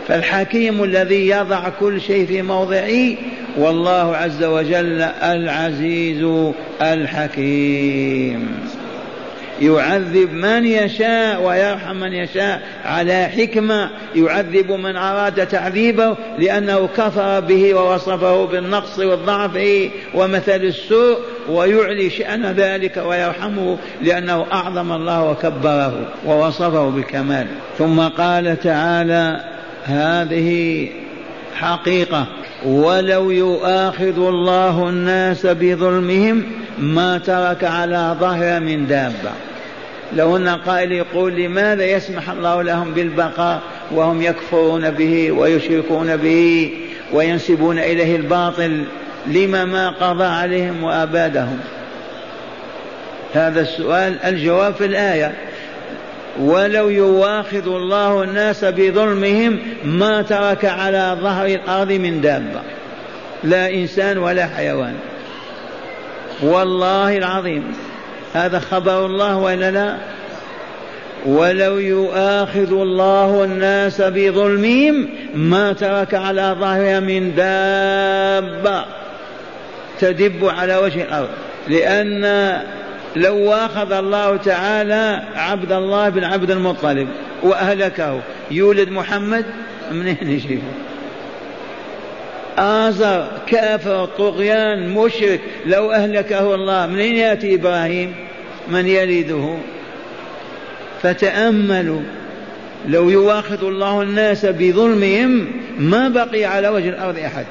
فالحكيم 0.08 0.84
الذي 0.84 1.28
يضع 1.28 1.68
كل 1.68 2.00
شيء 2.00 2.26
في 2.26 2.42
موضعه 2.42 3.16
والله 3.58 4.16
عز 4.16 4.44
وجل 4.44 5.02
العزيز 5.02 6.52
الحكيم. 6.82 8.58
يعذب 9.60 10.32
من 10.32 10.66
يشاء 10.66 11.42
ويرحم 11.42 11.96
من 11.96 12.12
يشاء 12.12 12.62
على 12.84 13.24
حكمة. 13.24 13.90
يعذب 14.14 14.72
من 14.72 14.96
أراد 14.96 15.46
تعذيبه 15.46 16.16
لأنه 16.38 16.88
كفر 16.96 17.40
به 17.40 17.74
ووصفه 17.74 18.44
بالنقص 18.44 18.98
والضعف 18.98 19.58
ومثل 20.14 20.62
السوء 20.62 21.18
ويعلي 21.48 22.10
شأن 22.10 22.46
ذلك 22.46 23.02
ويرحمه 23.06 23.78
لأنه 24.02 24.46
أعظم 24.52 24.92
الله 24.92 25.30
وكبره 25.30 26.08
ووصفه 26.26 26.88
بالكمال 26.88 27.46
ثم 27.78 28.00
قال 28.00 28.60
تعالى 28.60 29.57
هذه 29.88 30.88
حقيقة. 31.54 32.26
ولو 32.64 33.30
يؤاخذ 33.30 34.26
الله 34.28 34.88
الناس 34.88 35.46
بظلمهم 35.46 36.42
ما 36.78 37.18
ترك 37.18 37.64
على 37.64 38.16
ظهر 38.20 38.60
من 38.60 38.86
دابة. 38.86 39.30
لو 40.16 40.36
أن 40.36 40.48
قائل 40.48 40.92
يقول 40.92 41.34
لماذا 41.34 41.84
يسمح 41.84 42.30
الله 42.30 42.62
لهم 42.62 42.94
بالبقاء 42.94 43.60
وهم 43.90 44.22
يكفرون 44.22 44.90
به 44.90 45.32
ويشركون 45.32 46.16
به 46.16 46.72
وينسبون 47.12 47.78
إليه 47.78 48.16
الباطل 48.16 48.84
لما 49.26 49.64
ما 49.64 49.88
قضى 49.88 50.24
عليهم 50.24 50.82
وأبادهم؟ 50.84 51.58
هذا 53.34 53.60
السؤال 53.60 54.18
الجواب 54.24 54.74
في 54.74 54.84
الآية. 54.84 55.47
ولو 56.40 56.88
يواخذ 56.88 57.66
الله 57.66 58.22
الناس 58.22 58.64
بظلمهم 58.64 59.58
ما 59.84 60.22
ترك 60.22 60.64
على 60.64 61.16
ظهر 61.20 61.46
الأرض 61.46 61.92
من 61.92 62.20
دابة. 62.20 62.60
لا 63.44 63.74
إنسان 63.74 64.18
ولا 64.18 64.46
حيوان. 64.46 64.94
والله 66.42 67.16
العظيم. 67.16 67.64
هذا 68.34 68.58
خبر 68.58 69.06
الله 69.06 69.36
ولا 69.36 69.70
لا؟ 69.70 69.96
ولو 71.26 71.78
يؤاخذ 71.78 72.72
الله 72.72 73.44
الناس 73.44 74.00
بظلمهم 74.00 75.08
ما 75.34 75.72
ترك 75.72 76.14
على 76.14 76.56
ظهرها 76.60 77.00
من 77.00 77.34
دابة 77.34 78.84
تدب 80.00 80.48
على 80.58 80.76
وجه 80.76 81.02
الأرض. 81.02 81.28
لأن 81.68 82.24
لو 83.16 83.36
واخذ 83.36 83.92
الله 83.92 84.36
تعالى 84.36 85.22
عبد 85.34 85.72
الله 85.72 86.08
بن 86.08 86.24
عبد 86.24 86.50
المطلب 86.50 87.08
وأهلكه. 87.42 88.20
يولد 88.50 88.88
محمد 88.88 89.44
منين 89.92 90.18
يجيبه 90.22 90.62
آزر 92.58 93.28
كافر 93.46 94.04
طغيان 94.04 94.88
مشرك. 94.88 95.40
لو 95.66 95.92
أهلكه 95.92 96.54
الله 96.54 96.86
منين 96.86 97.16
يأتي 97.16 97.54
إبراهيم؟ 97.54 98.14
من 98.68 98.86
يلده؟ 98.86 99.56
فتأملوا. 101.02 102.00
لو 102.88 103.10
يواخذ 103.10 103.64
الله 103.64 104.02
الناس 104.02 104.46
بظلمهم 104.46 105.46
ما 105.78 106.08
بقي 106.08 106.44
على 106.44 106.68
وجه 106.68 106.88
الأرض 106.88 107.18
أحد. 107.18 107.46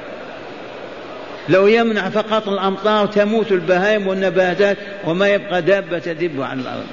لو 1.48 1.66
يمنع 1.66 2.08
فقط 2.08 2.48
الأمطار 2.48 3.06
تموت 3.06 3.52
البهائم 3.52 4.06
والنباتات 4.06 4.76
وما 5.04 5.28
يبقى 5.28 5.62
دابة 5.62 5.98
تدب 5.98 6.42
على 6.42 6.60
الأرض. 6.60 6.86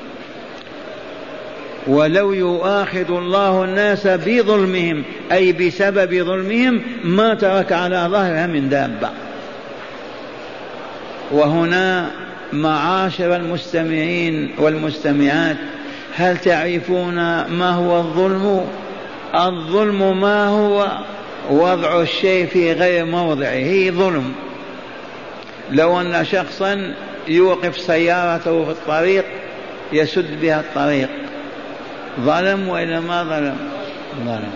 ولو 1.88 2.34
يؤاخذ 2.34 3.12
الله 3.12 3.64
الناس 3.64 4.08
بظلمهم 4.08 5.04
أي 5.32 5.52
بسبب 5.52 6.24
ظلمهم 6.24 6.82
ما 7.04 7.34
ترك 7.34 7.72
على 7.72 8.08
ظهرها 8.12 8.48
من 8.48 8.70
دابة. 8.70 9.10
وهنا 11.32 12.12
معاشر 12.54 13.36
المستمعين 13.36 14.52
والمستمعات 14.58 15.58
هل 16.16 16.38
تعرفون 16.38 17.16
ما 17.46 17.70
هو 17.72 17.98
الظلم؟ 17.98 18.66
الظلم 19.36 20.22
ما 20.22 20.48
هو؟ 20.48 20.88
وضع 21.50 22.02
الشيء 22.02 22.46
في 22.46 22.74
غير 22.74 23.06
موضعه 23.06 23.90
ظلم. 23.90 24.34
لو 25.72 26.02
أن 26.02 26.26
شخصا 26.26 26.94
يوقف 27.28 27.78
سيارته 27.78 28.66
في 28.66 28.72
الطريق 28.72 29.26
يسد 29.94 30.42
بها 30.42 30.60
الطريق. 30.60 31.10
ظلم 32.22 32.68
وإلا 32.68 33.00
ما 33.00 33.24
ظلم؟ 33.24 33.58
ظلم. 34.26 34.52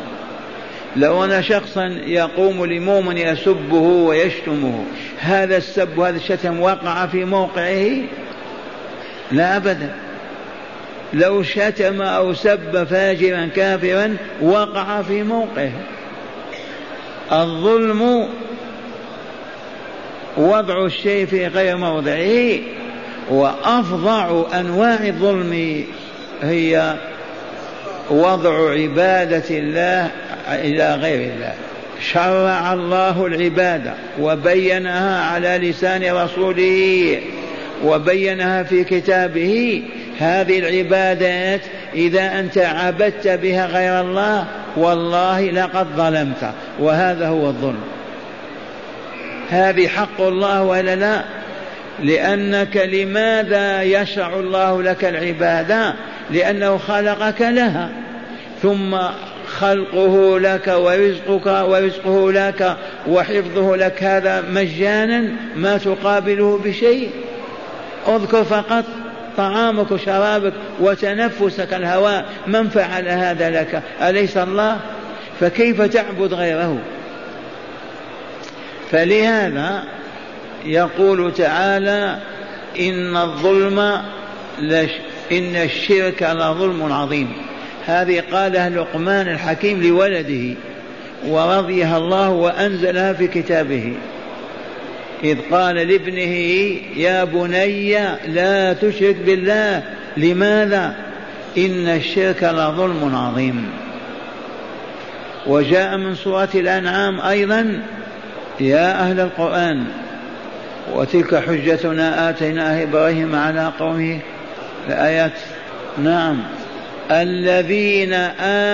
لو 0.96 1.26
أن 1.26 1.44
شخصا 1.44 1.86
يقوم 2.06 2.66
لمؤمن 2.66 3.18
يسبه 3.18 3.78
ويشتمه 3.78 4.86
هذا 5.20 5.58
السب 5.58 5.98
وهذا 5.98 6.18
الشتم 6.18 6.60
وقع 6.60 7.06
في 7.06 7.26
موقعه؟ 7.26 7.98
لا 9.32 9.58
أبدا. 9.58 9.96
لو 11.14 11.44
شتم 11.44 12.02
أو 12.02 12.34
سب 12.34 12.84
فاجرا 12.84 13.50
كافرا 13.56 14.18
وقع 14.42 15.02
في 15.02 15.24
موقعه. 15.24 15.72
الظلم 17.32 18.30
وضع 20.40 20.86
الشيء 20.86 21.26
في 21.26 21.48
غير 21.48 21.78
موضعه 21.78 22.60
وأفظع 23.30 24.44
أنواع 24.60 25.08
الظلم 25.08 25.84
هي 26.44 26.96
وضع 28.10 28.72
عبادة 28.72 29.44
الله 29.50 30.12
إلى 30.48 30.96
غير 30.96 31.34
الله. 31.34 31.54
شرع 32.12 32.74
الله 32.74 33.26
العبادة 33.26 33.94
وبينها 34.20 35.24
على 35.24 35.70
لسان 35.70 36.16
رسوله 36.16 37.20
وبينها 37.86 38.64
في 38.64 38.84
كتابه. 38.84 39.84
هذه 40.20 40.60
العبادات 40.60 41.62
إذا 41.96 42.40
أنت 42.40 42.58
عبدت 42.58 43.28
بها 43.28 43.66
غير 43.66 44.02
الله 44.02 44.46
والله 44.78 45.52
لقد 45.52 45.88
ظلمت 45.98 46.52
وهذا 46.80 47.28
هو 47.28 47.48
الظلم. 47.48 47.99
هذه 49.50 49.88
حق 49.88 50.22
الله 50.22 50.64
ولا 50.64 50.96
لا؟ 50.96 51.24
لأنك 52.04 52.78
لماذا 52.78 53.84
يشرع 53.84 54.40
الله 54.40 54.84
لك 54.84 55.06
العبادة؟ 55.06 55.94
لأنه 56.32 56.78
خلقك 56.78 57.42
لها. 57.42 57.90
ثم 58.62 58.98
خلقه 59.48 60.40
لك 60.40 60.68
ورزقك 60.68 61.46
ورزقه 61.70 62.32
لك 62.32 62.78
وحفظه 63.08 63.76
لك 63.76 64.04
هذا 64.04 64.44
مجانا 64.52 65.32
ما 65.56 65.78
تقابله 65.78 66.62
بشيء. 66.66 67.10
اذكر 68.08 68.44
فقط 68.44 68.86
طعامك 69.38 69.92
وشرابك 69.92 70.54
وتنفسك 70.80 71.74
الهواء. 71.74 72.26
من 72.48 72.70
فعل 72.70 73.08
هذا 73.08 73.50
لك؟ 73.50 73.82
أليس 74.02 74.38
الله؟ 74.38 74.78
فكيف 75.40 75.82
تعبد 75.82 76.34
غيره؟ 76.34 76.78
فلهذا 78.92 79.84
يقول 80.66 81.34
تعالى 81.34 82.18
إن 82.80 83.18
الظلم 83.18 84.02
لش 84.62 84.92
إن 85.32 85.56
الشرك 85.56 86.24
لظلم 86.24 86.94
عظيم. 86.94 87.32
هذه 87.86 88.24
قالها 88.32 88.70
لقمان 88.70 89.28
الحكيم 89.28 89.84
لولده 89.84 90.56
ورضيها 91.28 91.98
الله 91.98 92.30
وأنزلها 92.30 93.14
في 93.14 93.28
كتابه. 93.28 93.94
إذ 95.24 95.38
قال 95.52 95.76
لابنه 95.76 96.36
يا 96.98 97.24
بني 97.24 97.94
لا 98.28 98.74
تشرك 98.74 99.16
بالله. 99.16 99.84
لماذا؟ 100.18 100.96
إن 101.58 101.88
الشرك 101.88 102.44
لظلم 102.44 103.16
عظيم. 103.16 103.70
وجاء 105.48 105.98
من 105.98 106.16
سورة 106.16 106.50
الأنعام 106.56 107.22
أيضا 107.22 107.82
يا 108.60 109.02
أهل 109.02 109.20
القرآن 109.20 109.86
وتلك 110.94 111.36
حجتنا 111.36 112.30
آتيناها 112.30 112.84
إبراهيم 112.84 113.36
على 113.36 113.72
قومه 113.80 114.20
الآيات. 114.88 115.32
نعم. 116.04 116.44
الذين 117.12 118.14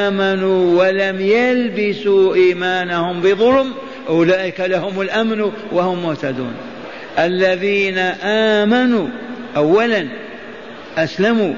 آمنوا 0.10 0.84
ولم 0.84 1.22
يلبسوا 1.22 2.36
إيمانهم 2.36 3.22
بظلم 3.22 3.74
أولئك 4.10 4.60
لهم 4.60 5.02
الأمن 5.02 5.52
وهم 5.72 6.04
مهتدون. 6.04 6.54
الذين 7.20 7.98
آمنوا 8.24 9.08
أولا 9.58 10.08
أسلموا 10.98 11.54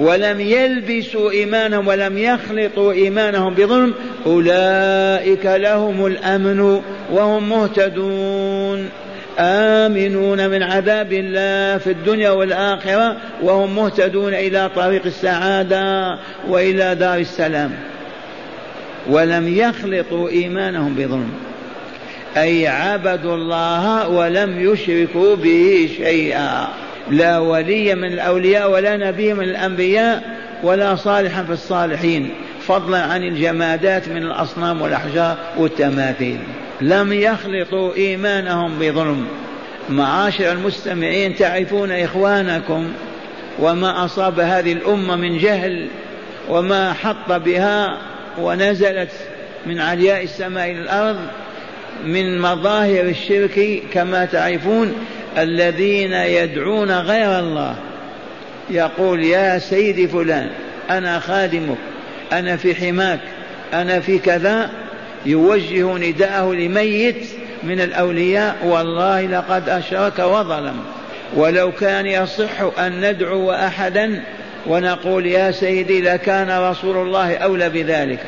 ولم 0.00 0.40
يلبسوا 0.40 1.30
إيمانهم 1.30 1.88
ولم 1.88 2.18
يخلطوا 2.18 2.92
إيمانهم 2.92 3.54
بظلم 3.54 3.94
أولئك 4.26 5.46
لهم 5.46 6.06
الأمن 6.06 6.82
وهم 7.12 7.48
مهتدون. 7.48 8.88
آمنون 9.38 10.50
من 10.50 10.62
عذاب 10.62 11.12
الله 11.12 11.78
في 11.78 11.90
الدنيا 11.90 12.30
والآخرة 12.30 13.16
وهم 13.42 13.76
مهتدون 13.76 14.34
إلى 14.34 14.70
طريق 14.76 15.06
السعادة 15.06 16.18
وإلى 16.48 16.94
دار 16.94 17.18
السلام. 17.18 17.70
ولم 19.10 19.58
يخلطوا 19.58 20.28
إيمانهم 20.28 20.94
بظلم. 20.94 21.30
أي 22.36 22.66
عبدوا 22.66 23.34
الله 23.34 24.08
ولم 24.08 24.72
يشركوا 24.72 25.36
به 25.36 25.88
شيئا. 25.96 26.68
لا 27.10 27.38
ولي 27.38 27.94
من 27.94 28.12
الأولياء 28.12 28.70
ولا 28.70 28.96
نبي 28.96 29.34
من 29.34 29.44
الأنبياء 29.44 30.38
ولا 30.62 30.94
صالحا 30.94 31.42
في 31.42 31.52
الصالحين 31.52 32.30
فضلا 32.66 33.02
عن 33.02 33.22
الجمادات 33.22 34.08
من 34.08 34.22
الأصنام 34.22 34.82
والأحجار 34.82 35.36
والتماثيل. 35.56 36.38
لم 36.80 37.12
يخلطوا 37.12 37.94
إيمانهم 37.94 38.78
بظلم. 38.78 39.26
معاشر 39.88 40.52
المستمعين 40.52 41.34
تعرفون 41.36 41.92
إخوانكم 41.92 42.92
وما 43.58 44.04
أصاب 44.04 44.40
هذه 44.40 44.72
الأمة 44.72 45.16
من 45.16 45.38
جهل 45.38 45.88
وما 46.48 46.92
حط 46.92 47.32
بها 47.32 47.98
ونزلت 48.38 49.10
من 49.66 49.80
علياء 49.80 50.24
السماء 50.24 50.70
إلى 50.70 50.80
الأرض 50.80 51.18
من 52.04 52.40
مظاهر 52.40 53.04
الشرك 53.04 53.82
كما 53.92 54.24
تعرفون 54.24 54.94
الذين 55.38 56.12
يدعون 56.12 56.90
غير 56.90 57.38
الله 57.38 57.74
يقول 58.70 59.24
يا 59.24 59.58
سيدي 59.58 60.08
فلان 60.08 60.50
أنا 60.90 61.18
خادمك 61.18 61.78
أنا 62.32 62.56
في 62.56 62.74
حماك 62.74 63.20
أنا 63.72 64.00
في 64.00 64.18
كذا 64.18 64.70
يوجه 65.26 65.96
نداءه 65.96 66.52
لميت 66.52 67.28
من 67.62 67.80
الأولياء 67.80 68.56
والله 68.64 69.26
لقد 69.26 69.68
أشرك 69.68 70.18
وظلم. 70.18 70.76
ولو 71.36 71.72
كان 71.72 72.06
يصح 72.06 72.78
أن 72.78 73.10
ندعو 73.10 73.52
أحدا 73.52 74.22
ونقول 74.66 75.26
يا 75.26 75.50
سيدي 75.50 76.00
لكان 76.00 76.50
رسول 76.50 76.96
الله 76.96 77.36
أولى 77.36 77.68
بذلك. 77.68 78.18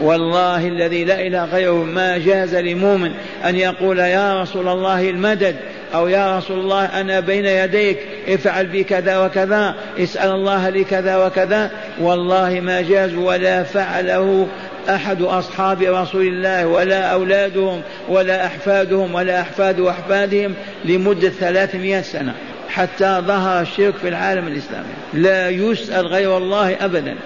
والله 0.00 0.68
الذي 0.68 1.04
لا 1.04 1.26
إله 1.26 1.44
غيره 1.44 1.84
ما 1.84 2.18
جاز 2.18 2.54
لمؤمن 2.54 3.12
أن 3.44 3.56
يقول 3.56 3.98
يا 3.98 4.42
رسول 4.42 4.68
الله 4.68 5.10
المدد 5.10 5.56
أو 5.94 6.08
يا 6.08 6.38
رسول 6.38 6.58
الله 6.58 6.84
أنا 6.84 7.20
بين 7.20 7.44
يديك 7.44 7.98
افعل 8.28 8.66
بي 8.66 8.84
كذا 8.84 9.18
وكذا 9.18 9.74
اسأل 9.98 10.30
الله 10.30 10.68
لي 10.68 10.84
كذا 10.84 11.26
وكذا. 11.26 11.70
والله 12.00 12.60
ما 12.60 12.80
جاز 12.80 13.14
ولا 13.14 13.62
فعله 13.62 14.48
أحد 14.88 15.22
أصحاب 15.22 15.82
رسول 15.82 16.26
الله 16.26 16.66
ولا 16.66 17.02
أولادهم 17.02 17.82
ولا 18.08 18.46
أحفادهم 18.46 19.14
ولا 19.14 19.40
أحفاد 19.40 19.80
أحفادهم 19.80 20.54
لمدة 20.84 21.28
ثلاثمائة 21.28 22.00
سنة 22.00 22.34
حتى 22.68 23.22
ظهر 23.26 23.60
الشرك 23.60 23.94
في 23.94 24.08
العالم 24.08 24.46
الإسلامي. 24.46 24.94
لا 25.14 25.48
يسأل 25.48 26.06
غير 26.06 26.36
الله 26.36 26.84
أبدا. 26.84 27.16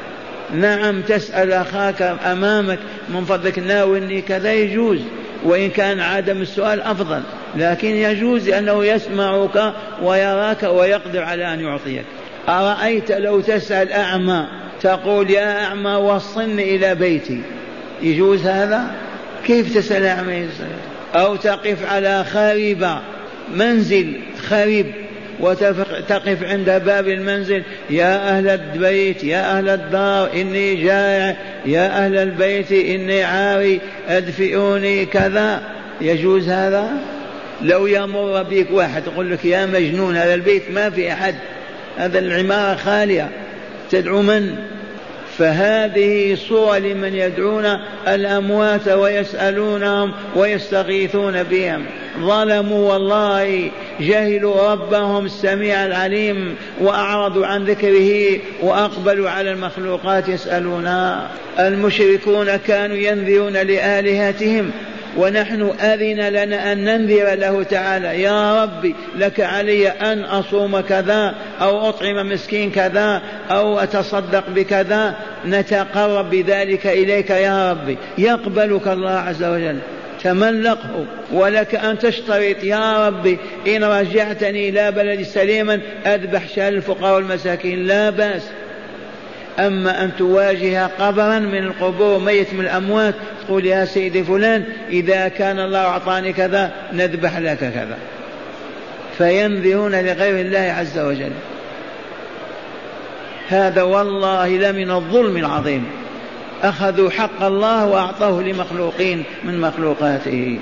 نعم 0.54 1.02
تسأل 1.02 1.52
أخاك 1.52 2.02
أمامك 2.02 2.78
من 3.08 3.24
فضلك 3.24 3.58
ناولني 3.58 4.20
كذا 4.20 4.52
يجوز. 4.52 5.00
وإن 5.44 5.70
كان 5.70 6.00
عدم 6.00 6.42
السؤال 6.42 6.80
أفضل 6.80 7.22
لكن 7.56 7.88
يجوز 7.88 8.48
لأنه 8.48 8.84
يسمعك 8.84 9.74
ويراك 10.02 10.62
ويقدر 10.62 11.22
على 11.22 11.54
أن 11.54 11.60
يعطيك. 11.60 12.04
أرأيت 12.48 13.12
لو 13.12 13.40
تسأل 13.40 13.92
أعمى 13.92 14.46
تقول 14.82 15.30
يا 15.30 15.64
أعمى 15.64 15.90
وصلني 15.90 16.76
إلى 16.76 16.94
بيتي. 16.94 17.40
يجوز 18.02 18.46
هذا؟ 18.46 18.94
كيف 19.46 19.74
تسأل 19.74 20.04
أعمى 20.04 20.48
أو 21.14 21.36
تقف 21.36 21.92
على 21.92 22.24
خريبة 22.24 22.98
منزل 23.54 24.12
خريب. 24.48 24.86
وتقف 25.40 26.42
عند 26.42 26.70
باب 26.70 27.08
المنزل. 27.08 27.62
يا 27.90 28.28
أهل 28.28 28.48
البيت 28.48 29.24
يا 29.24 29.58
أهل 29.58 29.68
الدار 29.68 30.30
إني 30.34 30.74
جائع. 30.74 31.36
يا 31.66 32.04
أهل 32.04 32.18
البيت 32.18 32.72
إني 32.72 33.24
عاري. 33.24 33.80
أدفئوني 34.08 35.06
كذا. 35.06 35.62
يجوز 36.00 36.48
هذا؟ 36.48 36.90
لو 37.62 37.86
يمر 37.86 38.42
بك 38.42 38.66
واحد 38.70 39.02
يقول 39.06 39.30
لك 39.30 39.44
يا 39.44 39.66
مجنون 39.66 40.16
هذا 40.16 40.34
البيت 40.34 40.70
ما 40.70 40.90
في 40.90 41.12
أحد. 41.12 41.34
هذا 41.96 42.18
العمارة 42.18 42.76
خالية. 42.76 43.30
تدعو 43.90 44.22
من؟ 44.22 44.56
فهذه 45.38 46.34
صورة 46.34 46.78
لمن 46.78 47.14
يدعون 47.14 47.78
الأموات 48.08 48.88
ويسألونهم 48.88 50.12
ويستغيثون 50.36 51.42
بهم. 51.42 51.86
ظلموا 52.20 52.92
والله 52.92 53.70
جهلوا 54.00 54.72
ربهم 54.72 55.24
السميع 55.24 55.86
العليم 55.86 56.56
وأعرضوا 56.80 57.46
عن 57.46 57.64
ذكره 57.64 58.38
وأقبلوا 58.62 59.30
على 59.30 59.52
المخلوقات 59.52 60.28
يسألونها. 60.28 61.28
المشركون 61.58 62.56
كانوا 62.56 62.96
ينذرون 62.96 63.52
لآلهتهم 63.52 64.70
ونحن 65.16 65.62
أذن 65.80 66.28
لنا 66.28 66.72
أن 66.72 66.84
ننذر 66.84 67.34
له 67.34 67.62
تعالى 67.62 68.22
يا 68.22 68.62
ربي 68.62 68.94
لك 69.16 69.40
علي 69.40 69.88
أن 69.88 70.20
أصوم 70.24 70.80
كذا 70.80 71.34
أو 71.60 71.88
أطعم 71.88 72.28
مسكين 72.32 72.70
كذا 72.70 73.22
أو 73.50 73.78
أتصدق 73.78 74.44
بكذا 74.50 75.14
نتقرب 75.46 76.30
بذلك 76.30 76.86
إليك 76.86 77.30
يا 77.30 77.72
ربي. 77.72 77.98
يقبلك 78.18 78.88
الله 78.88 79.10
عز 79.10 79.44
وجل. 79.44 79.78
تملقه 80.22 81.06
ولك 81.32 81.74
أن 81.74 81.98
تشترط 81.98 82.64
يا 82.64 83.08
ربي 83.08 83.38
إن 83.66 83.84
رجعتني 83.84 84.68
إلى 84.68 84.92
بلدي 84.92 85.24
سليما 85.24 85.80
أذبح 86.06 86.48
شال 86.48 86.74
الفقراء 86.74 87.14
والمساكين. 87.14 87.86
لا 87.86 88.10
بأس. 88.10 88.42
أما 89.58 90.04
أن 90.04 90.10
تواجه 90.18 90.86
قبرا 90.86 91.38
من 91.38 91.58
القبور 91.58 92.18
ميت 92.18 92.54
من 92.54 92.60
الأموات 92.60 93.14
تقول 93.46 93.66
يا 93.66 93.84
سيدي 93.84 94.24
فلان 94.24 94.64
إذا 94.90 95.28
كان 95.28 95.58
الله 95.58 95.78
أعطاني 95.78 96.32
كذا 96.32 96.72
نذبح 96.92 97.38
لك 97.38 97.58
كذا. 97.58 97.98
فينذرون 99.18 99.94
لغير 99.94 100.40
الله 100.40 100.74
عز 100.78 100.98
وجل. 100.98 101.32
هذا 103.48 103.82
والله 103.82 104.48
لمن 104.48 104.90
الظلم 104.90 105.36
العظيم. 105.36 105.86
أخذوا 106.62 107.10
حق 107.10 107.42
الله 107.42 107.86
وأعطوه 107.86 108.42
لمخلوقين 108.42 109.24
من 109.44 109.60
مخلوقاته. 109.60 110.58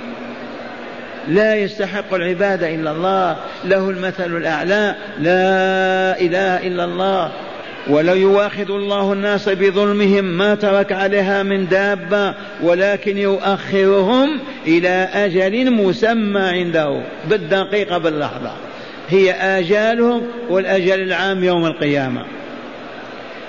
لا 1.28 1.56
يستحق 1.56 2.14
العبادة 2.14 2.74
إلا 2.74 2.90
الله. 2.90 3.36
له 3.64 3.90
المثل 3.90 4.36
الأعلى. 4.36 4.94
لا 5.18 6.20
إله 6.20 6.66
إلا 6.66 6.84
الله. 6.84 7.32
ولو 7.88 8.14
يواخذ 8.14 8.70
الله 8.70 9.12
الناس 9.12 9.48
بظلمهم 9.48 10.24
ما 10.24 10.54
ترك 10.54 10.92
عليها 10.92 11.42
من 11.42 11.68
دابة 11.68 12.34
ولكن 12.62 13.18
يؤخرهم 13.18 14.40
إلى 14.66 15.08
أجل 15.12 15.70
مسمى 15.70 16.40
عنده 16.40 17.02
بالدقيقة 17.30 17.98
باللحظة. 17.98 18.52
هي 19.08 19.32
آجالهم 19.32 20.22
والأجل 20.48 21.02
العام 21.02 21.44
يوم 21.44 21.66
القيامة. 21.66 22.24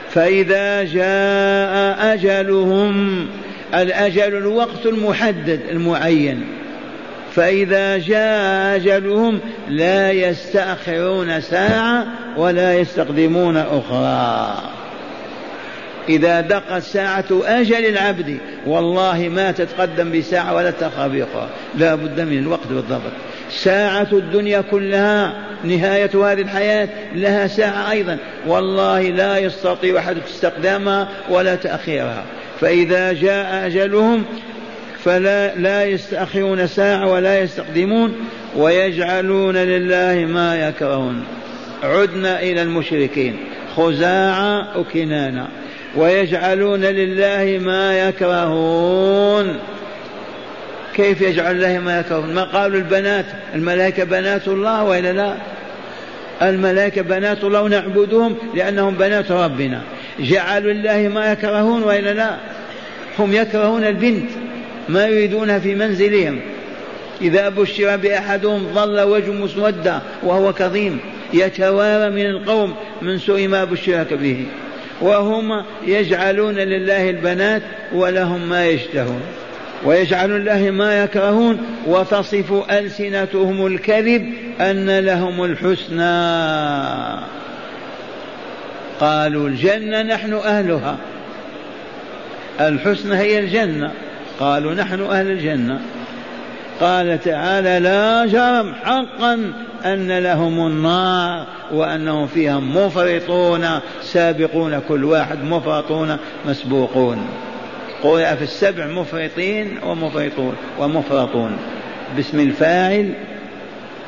فإذا 0.10 0.84
جاء 0.84 2.14
أجلهم 2.14 3.28
الأجل 3.74 4.38
الوقت 4.38 4.86
المحدد 4.86 5.60
المعين. 5.72 6.46
فإذا 7.36 7.98
جاء 7.98 8.76
أجلهم 8.76 9.40
لا 9.70 10.12
يستأخرون 10.12 11.42
ساعة 11.42 12.06
ولا 12.38 12.76
يستقدمون 12.76 13.58
أخرى. 13.58 14.58
إذا 16.10 16.42
دقت 16.42 16.84
ساعة 16.84 17.26
أجل 17.32 17.86
العبد 17.86 18.38
والله 18.66 19.30
ما 19.36 19.52
تتقدم 19.52 20.20
بساعة 20.20 20.54
ولا 20.54 20.72
تأخر 20.72 21.08
بأخرى 21.08 21.50
لا 21.76 21.96
بد 21.96 22.22
من 22.22 22.38
الوقت 22.38 22.68
بالضبط. 22.68 23.12
ساعة 23.50 24.08
الدنيا 24.12 24.62
كلها 24.62 25.34
نهاية 25.64 26.12
هذه 26.14 26.42
الحياة 26.42 26.90
لها 27.16 27.48
ساعة 27.48 27.92
أيضا. 27.92 28.18
والله 28.48 29.02
لا 29.02 29.38
يستطيع 29.38 30.00
أحد 30.00 30.18
استخدامها 30.28 31.08
ولا 31.30 31.56
تأخيرها. 31.56 32.24
فإذا 32.62 33.14
جاء 33.14 33.66
أجلهم 33.66 34.26
فلا 35.06 35.56
لا 35.56 35.86
يستأخرون 35.86 36.68
ساعة 36.68 37.12
ولا 37.12 37.40
يستقدمون 37.40 38.16
ويجعلون 38.58 39.58
لله 39.58 40.26
ما 40.26 40.68
يكرهون. 40.68 41.24
عدنا 41.84 42.42
إلى 42.42 42.62
المشركين. 42.62 43.38
خزاعة 43.76 44.80
وكنانة. 44.80 45.48
ويجعلون 45.96 46.82
لله 46.82 47.60
ما 47.66 48.08
يكرهون. 48.08 49.60
كيف 50.96 51.22
يجعل 51.22 51.56
الله 51.56 51.80
ما 51.80 52.00
يكرهون؟ 52.00 52.34
ما 52.34 52.44
قالوا 52.44 52.78
البنات 52.78 53.26
الملائكة 53.56 54.04
بنات 54.04 54.48
الله 54.48 54.84
وإلا 54.84 55.14
لا؟ 55.14 55.36
الملائكة 56.42 57.02
بنات 57.02 57.44
الله 57.44 57.62
ونعبدهم 57.62 58.36
لأنهم 58.56 58.96
بنات 58.96 59.32
ربنا. 59.32 59.82
جعلوا 60.20 60.74
لله 60.74 61.08
ما 61.08 61.32
يكرهون 61.32 61.84
وإلا 61.84 62.14
لا؟ 62.14 62.38
هم 63.20 63.34
يكرهون 63.34 63.84
البنت. 63.84 64.30
ما 64.90 65.08
يريدونها 65.08 65.60
في 65.60 65.76
منزلهم. 65.76 66.40
إذا 67.22 67.50
بشر 67.50 67.98
بأحدهم 67.98 68.68
ظل 68.74 69.02
وجه 69.02 69.32
مسودة 69.32 70.02
وهو 70.24 70.54
كظيم 70.54 71.00
يتوارى 71.34 72.10
من 72.10 72.26
القوم 72.26 72.76
من 73.02 73.20
سوء 73.20 73.48
ما 73.48 73.64
بشرك 73.64 74.14
به. 74.14 74.46
وهم 75.02 75.64
يجعلون 75.88 76.56
لله 76.56 77.10
البنات 77.10 77.62
ولهم 77.94 78.50
ما 78.50 78.68
يشتهون. 78.68 79.22
ويجعلون 79.86 80.38
الله 80.38 80.72
ما 80.72 81.04
يكرهون 81.04 81.58
وتصف 81.86 82.72
ألسنتهم 82.72 83.66
الكذب 83.66 84.34
أن 84.62 85.00
لهم 85.00 85.44
الحسنى. 85.44 86.06
قالوا 89.00 89.48
الجنة 89.48 90.02
نحن 90.02 90.34
أهلها. 90.34 90.98
الحسنى 92.60 93.16
هي 93.16 93.40
الجنة. 93.40 93.92
قالوا 94.40 94.74
نحن 94.74 95.02
أهل 95.02 95.32
الجنة. 95.32 95.80
قال 96.80 97.20
تعالى 97.22 97.80
لا 97.80 98.26
جرم 98.26 98.74
حقا 98.84 99.54
أن 99.86 100.20
لهم 100.20 100.68
النار 100.68 101.46
وأنهم 101.72 102.28
فيها 102.28 102.60
مفرطون 102.60 103.68
سابقون 104.02 104.80
كل 104.88 105.04
واحد 105.04 105.44
مفرطون 105.44 106.18
مسبوقون. 106.46 107.28
قرئ 108.04 108.36
في 108.36 108.44
السبع 108.44 108.88
مفرطين 108.88 109.78
ومفرطون 109.84 110.56
ومفرطون. 110.80 111.58
باسم 112.16 112.40
الفاعل 112.40 113.14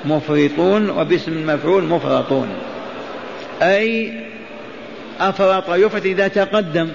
مفرطون 0.05 0.89
وباسم 0.89 1.31
المفعول 1.31 1.83
مفرطون. 1.83 2.47
أي 3.61 4.13
أفرط 5.19 5.69
يفرط 5.69 6.05
إذا 6.05 6.27
تقدم 6.27 6.89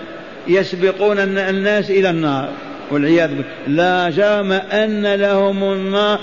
يسبقون 0.49 1.19
الناس 1.19 1.91
إلى 1.91 2.11
النار. 2.11 2.49
والعياذ 2.93 3.29
بالله. 3.29 3.45
لا 3.67 4.11
جرم 4.11 4.53
أن 4.53 5.15
لهم 5.15 5.73
النار 5.73 6.19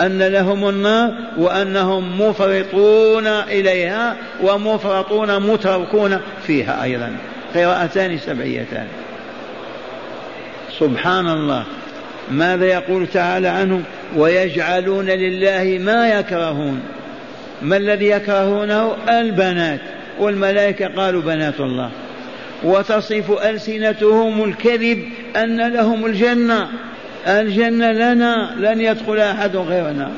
أن 0.00 0.22
لهم 0.22 0.68
النار 0.68 1.14
وأنهم 1.38 2.20
مفرطون 2.20 3.26
إليها 3.26 4.16
ومفرطون 4.42 5.52
متركون 5.52 6.20
فيها 6.46 6.82
أيضا. 6.82 7.16
قراءتان 7.54 8.18
سبعيتان. 8.18 8.86
سبحان 10.78 11.28
الله. 11.28 11.64
ماذا 12.30 12.66
يقول 12.66 13.06
تعالى 13.06 13.48
عنهم؟ 13.48 13.82
ويجعلون 14.16 15.06
لله 15.06 15.78
ما 15.84 16.08
يكرهون. 16.08 16.80
ما 17.62 17.76
الذي 17.76 18.06
يكرهونه؟ 18.06 18.96
البنات. 19.08 19.80
والملائكة 20.18 20.88
قالوا 20.88 21.22
بنات 21.22 21.60
الله. 21.60 21.90
وتصف 22.64 23.30
ألسنتهم 23.30 24.44
الكذب 24.44 25.04
أن 25.36 25.72
لهم 25.72 26.06
الجنة. 26.06 26.68
الجنة 27.26 27.92
لنا 27.92 28.54
لن 28.58 28.80
يدخل 28.80 29.18
أحد 29.18 29.56
غيرنا. 29.56 30.10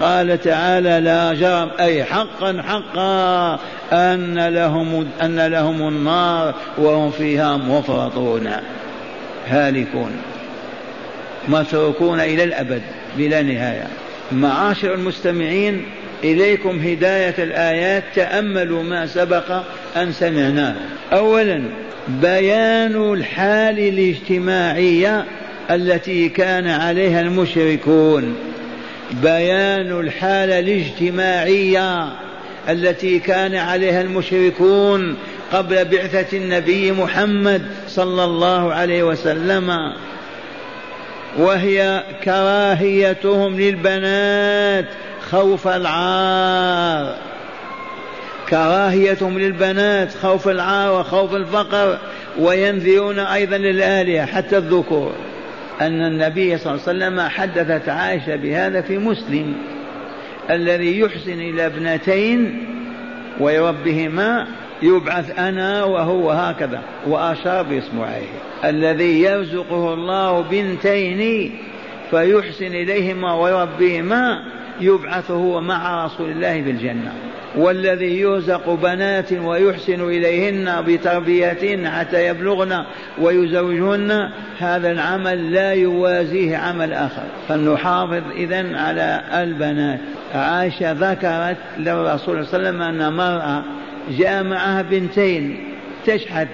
قال 0.00 0.40
تعالى 0.40 1.00
لا 1.00 1.34
جرم. 1.34 1.70
أي 1.80 2.04
حقا 2.04 2.62
حقا. 2.62 3.58
أن 3.92 4.48
لهم 4.48 5.08
أن 5.22 5.46
لهم 5.46 5.88
النار 5.88 6.54
وهم 6.78 7.10
فيها 7.10 7.56
مفرطون 7.56 8.50
هالكون. 9.48 10.10
متروكون 11.48 12.20
إلى 12.20 12.44
الأبد 12.44 12.82
بلا 13.16 13.42
نهاية. 13.42 13.86
معاشر 14.32 14.94
المستمعين 14.94 15.84
إليكم 16.24 16.78
هداية 16.78 17.34
الآيات 17.38 18.04
تأملوا 18.14 18.82
ما 18.82 19.06
سبق 19.06 19.62
أن 19.96 20.12
سمعناه 20.12 20.74
أولا 21.12 21.62
بيان 22.08 23.12
الحال 23.12 23.78
الاجتماعية 23.78 25.24
التي 25.70 26.28
كان 26.28 26.66
عليها 26.66 27.20
المشركون. 27.20 28.36
بيان 29.22 30.00
الحالة 30.00 30.58
الاجتماعية 30.58 32.08
التي 32.68 33.18
كان 33.18 33.54
عليها 33.54 34.00
المشركون 34.00 35.16
قبل 35.52 35.84
بعثة 35.84 36.36
النبي 36.36 36.92
محمد 36.92 37.62
صلى 37.88 38.24
الله 38.24 38.72
عليه 38.72 39.02
وسلم. 39.02 39.92
وهي 41.38 42.02
كراهيتهم 42.24 43.60
للبنات 43.60 44.86
خوف 45.30 45.68
العار. 45.68 47.16
كراهيتهم 48.48 49.38
للبنات 49.38 50.14
خوف 50.14 50.48
العار 50.48 51.00
وخوف 51.00 51.34
الفقر 51.34 51.98
وينذرون 52.38 53.18
أيضا 53.18 53.58
للآلهة 53.58 54.26
حتى 54.26 54.58
الذكور. 54.58 55.12
أن 55.80 56.00
النبي 56.06 56.58
صلى 56.58 56.72
الله 56.72 56.82
عليه 56.88 56.98
وسلم 56.98 57.20
حدثت 57.20 57.88
عائشة 57.88 58.36
بهذا 58.36 58.80
في 58.80 58.98
مسلم 58.98 59.54
الذي 60.50 61.00
يحسن 61.00 61.40
إلى 61.40 61.66
ابنتين 61.66 62.66
ويربهما 63.40 64.46
يبعث 64.82 65.38
أنا 65.38 65.84
وهو 65.84 66.30
هكذا 66.30 66.82
وأشار 67.06 67.62
بإصبعيه 67.62 68.26
الذي 68.64 69.22
يرزقه 69.22 69.94
الله 69.94 70.40
بنتين 70.40 71.52
فيحسن 72.10 72.66
إليهما 72.66 73.34
ويربيهما 73.34 74.42
يبعث 74.80 75.30
هو 75.30 75.60
مع 75.60 76.06
رسول 76.06 76.30
الله 76.30 76.62
في 76.62 76.70
الجنة 76.70 77.12
والذي 77.56 78.20
يرزق 78.20 78.70
بنات 78.70 79.32
ويحسن 79.32 80.00
إليهن 80.00 80.84
بتربيتهن 80.86 81.90
حتى 81.90 82.26
يبلغن 82.26 82.84
ويزوجهن 83.18 84.30
هذا 84.58 84.90
العمل 84.90 85.52
لا 85.52 85.72
يوازيه 85.72 86.56
عمل 86.56 86.92
آخر. 86.92 87.22
فلنحافظ 87.48 88.22
إذا 88.36 88.76
على 88.76 89.22
البنات. 89.34 90.00
عائشة 90.34 90.92
ذكرت 90.92 91.56
للرسول 91.78 92.46
صلى 92.46 92.68
الله 92.68 92.68
عليه 92.68 92.78
وسلم 92.78 92.82
أن 92.82 93.12
مرأة 93.12 93.62
جاء 94.18 94.42
معها 94.42 94.82
بنتين 94.82 95.58
تشحت 96.06 96.48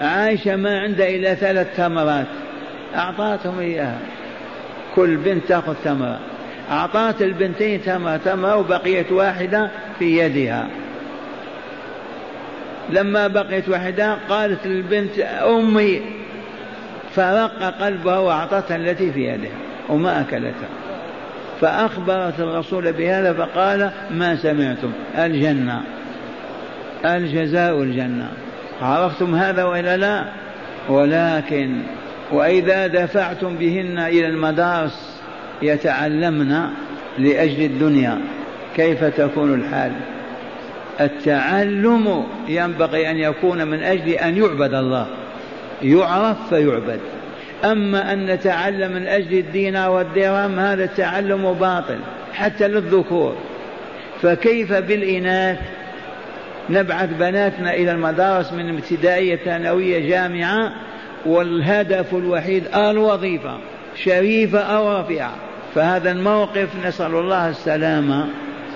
عائشة 0.00 0.56
ما 0.56 0.80
عندها 0.80 1.08
إلا 1.08 1.34
ثلاث 1.34 1.76
تمرات. 1.76 2.26
أعطتهم 2.96 3.58
إياها. 3.58 3.98
كل 4.94 5.16
بنت 5.16 5.44
تأخذ 5.48 5.74
تمرة. 5.84 6.20
أعطت 6.70 7.22
البنتين 7.22 7.82
تمرة 7.82 8.16
تمرة 8.16 8.56
وبقيت 8.56 9.12
واحدة 9.12 9.70
في 9.98 10.18
يدها. 10.18 10.68
لما 12.90 13.26
بقيت 13.26 13.68
واحدة 13.68 14.16
قالت 14.28 14.66
للبنت 14.66 15.18
أمي 15.18 16.02
فرق 17.14 17.82
قلبها 17.82 18.18
وأعطتها 18.18 18.76
التي 18.76 19.12
في 19.12 19.26
يدها 19.26 19.56
وما 19.88 20.20
أكلتها. 20.20 20.68
فأخبرت 21.60 22.40
الرسول 22.40 22.92
بهذا 22.92 23.32
فقال 23.32 23.90
ما 24.10 24.36
سمعتم؟ 24.36 24.92
الجنة 25.18 25.82
الجزاء 27.04 27.82
الجنة. 27.82 28.28
عرفتم 28.82 29.34
هذا 29.34 29.64
وإلا 29.64 29.96
لا؟ 29.96 30.24
ولكن 30.88 31.78
وإذا 32.32 32.86
دفعتم 32.86 33.56
بهن 33.56 33.98
إلى 33.98 34.26
المدارس 34.26 35.21
يتعلمن 35.62 36.62
لأجل 37.18 37.64
الدنيا 37.64 38.18
كيف 38.76 39.04
تكون 39.04 39.54
الحال؟ 39.54 39.92
التعلم 41.00 42.24
ينبغي 42.48 43.10
أن 43.10 43.16
يكون 43.16 43.66
من 43.66 43.82
أجل 43.82 44.08
أن 44.08 44.36
يعبد 44.36 44.74
الله 44.74 45.06
يعرف 45.82 46.36
فيعبد. 46.48 47.00
أما 47.64 48.12
أن 48.12 48.26
نتعلم 48.26 48.92
من 48.92 49.06
أجل 49.06 49.38
الدينار 49.38 49.90
والدرهم 49.90 50.58
هذا 50.58 50.84
التعلم 50.84 51.52
باطل 51.52 51.98
حتى 52.32 52.68
للذكور. 52.68 53.36
فكيف 54.22 54.72
بالإناث؟ 54.72 55.58
نبعث 56.70 57.10
بناتنا 57.18 57.74
إلى 57.74 57.90
المدارس 57.90 58.52
من 58.52 58.74
ابتدائية 58.74 59.36
ثانوية 59.36 60.08
جامعة 60.08 60.72
والهدف 61.26 62.14
الوحيد 62.14 62.64
الوظيفة 62.74 63.58
شريفة 63.96 64.58
أو 64.58 65.00
رفيعة 65.00 65.34
فهذا 65.74 66.10
الموقف 66.10 66.86
نسأل 66.86 67.14
الله 67.14 67.48
السلامة 67.48 68.26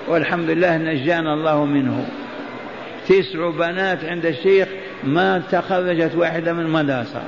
والحمد 0.07 0.49
لله 0.49 0.77
نجانا 0.77 1.33
الله 1.33 1.65
منه. 1.65 2.05
تسع 3.07 3.49
بنات 3.49 4.05
عند 4.05 4.25
الشيخ 4.25 4.67
ما 5.03 5.41
تخرجت 5.51 6.15
واحدة 6.15 6.53
من 6.53 6.69
مدرسة 6.69 7.21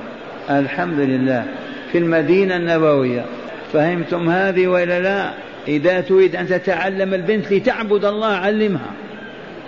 الحمد 0.50 0.98
لله. 1.00 1.44
في 1.92 1.98
المدينة 1.98 2.56
النبوية. 2.56 3.24
فهمتم 3.72 4.30
هذه 4.30 4.66
وإلا 4.66 5.00
لا؟ 5.00 5.30
إذا 5.68 6.00
تريد 6.00 6.36
أن 6.36 6.46
تتعلم 6.46 7.14
البنت 7.14 7.52
لتعبد 7.52 8.04
الله 8.04 8.32
علمها. 8.32 8.90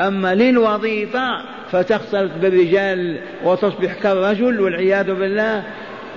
أما 0.01 0.35
للوظيفة 0.35 1.29
فتختلط 1.73 2.33
بالرجال 2.43 3.19
وتصبح 3.45 3.95
كالرجل 4.03 4.61
والعياذ 4.61 5.15
بالله 5.15 5.63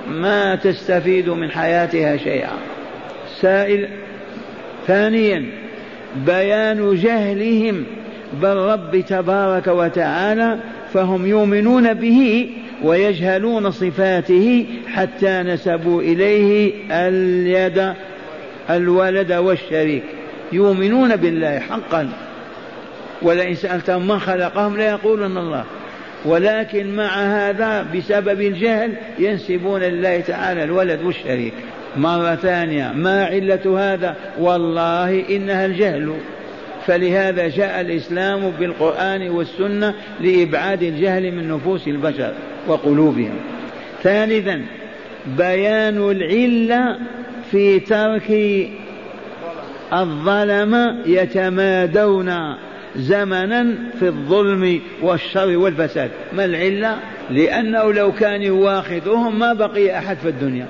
ما 0.07 0.55
تستفيد 0.55 1.29
من 1.29 1.51
حياتها 1.51 2.17
شيئا. 2.17 2.74
سائل 3.41 3.87
ثانيا 4.87 5.45
بيان 6.15 6.95
جهلهم 6.95 7.83
بالرب 8.41 9.03
تبارك 9.09 9.67
وتعالى 9.67 10.57
فهم 10.93 11.25
يؤمنون 11.25 11.93
به 11.93 12.49
ويجهلون 12.83 13.71
صفاته 13.71 14.65
حتى 14.87 15.43
نسبوا 15.43 16.01
إليه 16.01 16.73
اليد 16.91 17.93
الولد 18.69 19.31
والشريك. 19.31 20.03
يؤمنون 20.51 21.15
بالله 21.15 21.59
حقا. 21.59 22.09
ولئن 23.21 23.55
سألتهم 23.55 24.07
من 24.07 24.19
خلقهم 24.19 24.77
ليقولن 24.77 25.37
الله. 25.37 25.63
ولكن 26.25 26.95
مع 26.95 27.07
هذا 27.07 27.85
بسبب 27.95 28.41
الجهل 28.41 28.93
ينسبون 29.19 29.81
لله 29.81 30.19
تعالى 30.19 30.63
الولد 30.63 31.01
والشريك. 31.03 31.53
مرة 31.97 32.35
ثانية 32.35 32.91
ما 32.91 33.25
علة 33.25 33.93
هذا؟ 33.93 34.15
والله 34.39 35.29
إنها 35.29 35.65
الجهل. 35.65 36.13
فلهذا 36.85 37.47
جاء 37.47 37.81
الإسلام 37.81 38.51
بالقرآن 38.59 39.29
والسنة 39.29 39.93
لإبعاد 40.21 40.83
الجهل 40.83 41.31
من 41.31 41.49
نفوس 41.49 41.87
البشر 41.87 42.33
وقلوبهم. 42.67 43.35
ثالثا 44.03 44.61
بيان 45.37 46.11
العلة 46.11 46.97
في 47.51 47.79
ترك 47.79 48.31
الظلم 49.93 51.01
يتمادون 51.05 52.55
زمنا 52.95 53.75
في 53.99 54.07
الظلم 54.07 54.81
والشر 55.01 55.57
والفساد. 55.57 56.11
ما 56.33 56.45
العلة؟ 56.45 56.97
لأنه 57.29 57.93
لو 57.93 58.11
كان 58.11 58.41
يواخذهم 58.41 59.39
ما 59.39 59.53
بقي 59.53 59.97
أحد 59.97 60.17
في 60.17 60.29
الدنيا. 60.29 60.67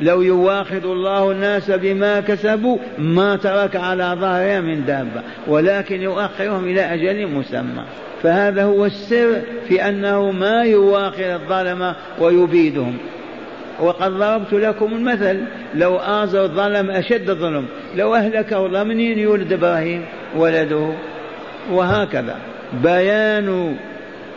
لو 0.00 0.22
يواخذ 0.22 0.84
الله 0.84 1.30
الناس 1.30 1.70
بما 1.70 2.20
كسبوا 2.20 2.78
ما 2.98 3.36
ترك 3.36 3.76
على 3.76 4.16
ظهرها 4.20 4.60
من 4.60 4.84
دابة 4.84 5.22
ولكن 5.46 6.02
يؤخرهم 6.02 6.64
إلى 6.64 6.80
أجل 6.80 7.26
مسمى. 7.26 7.84
فهذا 8.22 8.64
هو 8.64 8.84
السر 8.84 9.40
في 9.68 9.88
أنه 9.88 10.30
ما 10.30 10.62
يواخذ 10.62 11.22
الظلم 11.22 11.94
ويبيدهم. 12.20 12.96
وقد 13.80 14.12
ضربت 14.12 14.52
لكم 14.52 14.92
المثل 14.92 15.40
لو 15.74 15.96
آزر 15.96 16.44
الظلم 16.44 16.90
أشد 16.90 17.30
الظلم 17.30 17.66
لو 17.96 18.14
أهلكه 18.14 18.66
الله 18.66 18.84
منين 18.84 19.18
يولد 19.18 19.52
إبراهيم 19.52 20.04
ولده. 20.36 20.90
وهكذا. 21.70 22.36
بيان 22.82 23.76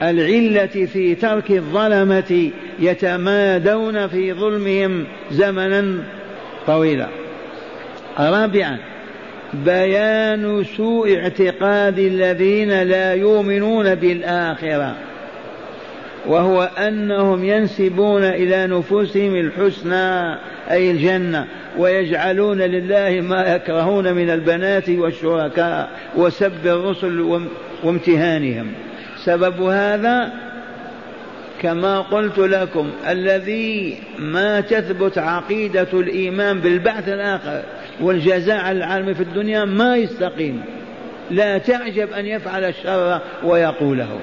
العلة 0.02 0.86
في 0.86 1.16
ترك 1.16 1.52
الظلمة 1.52 2.52
يتمادون 2.80 4.08
في 4.08 4.34
ظلمهم 4.34 5.06
زمنا 5.32 6.04
طويلا. 6.68 7.08
رابعا 8.20 8.78
بيان 9.54 10.64
سوء 10.78 11.18
اعتقاد 11.18 12.00
الذين 12.00 12.84
لا 12.84 13.14
يؤمنون 13.14 13.96
بالآخرة 13.96 14.96
وهو 16.28 16.64
أنهم 16.64 17.44
ينسبون 17.44 18.24
إلى 18.24 18.68
نفوسهم 18.68 19.36
الحسنى 19.36 20.38
أي 20.72 20.92
الجنة 20.92 21.48
ويجعلون 21.78 22.58
لله 22.58 23.22
ما 23.22 23.56
يكرهون 23.56 24.14
من 24.14 24.30
البنات 24.30 24.90
والشركاء 24.90 25.90
وسب 26.18 26.68
الرسل 26.68 27.42
وامتهانهم. 27.84 28.72
سبب 29.28 29.62
هذا؟ 29.62 30.32
كما 31.62 32.02
قلت 32.02 32.40
لكم 32.40 32.92
الذي 33.10 33.98
ما 34.20 34.62
تثبت 34.62 35.18
عقيدة 35.18 35.88
الإيمان 35.94 36.60
بالبعث 36.60 37.10
الآخر 37.10 37.62
والجزاء 38.02 38.58
على 38.58 38.78
العالم 38.78 39.14
في 39.14 39.24
الدنيا 39.24 39.66
ما 39.66 39.98
يستقيم. 39.98 40.62
لا 41.32 41.58
تعجب 41.58 42.12
أن 42.14 42.26
يفعل 42.26 42.64
الشر 42.64 43.22
ويقوله. 43.44 44.20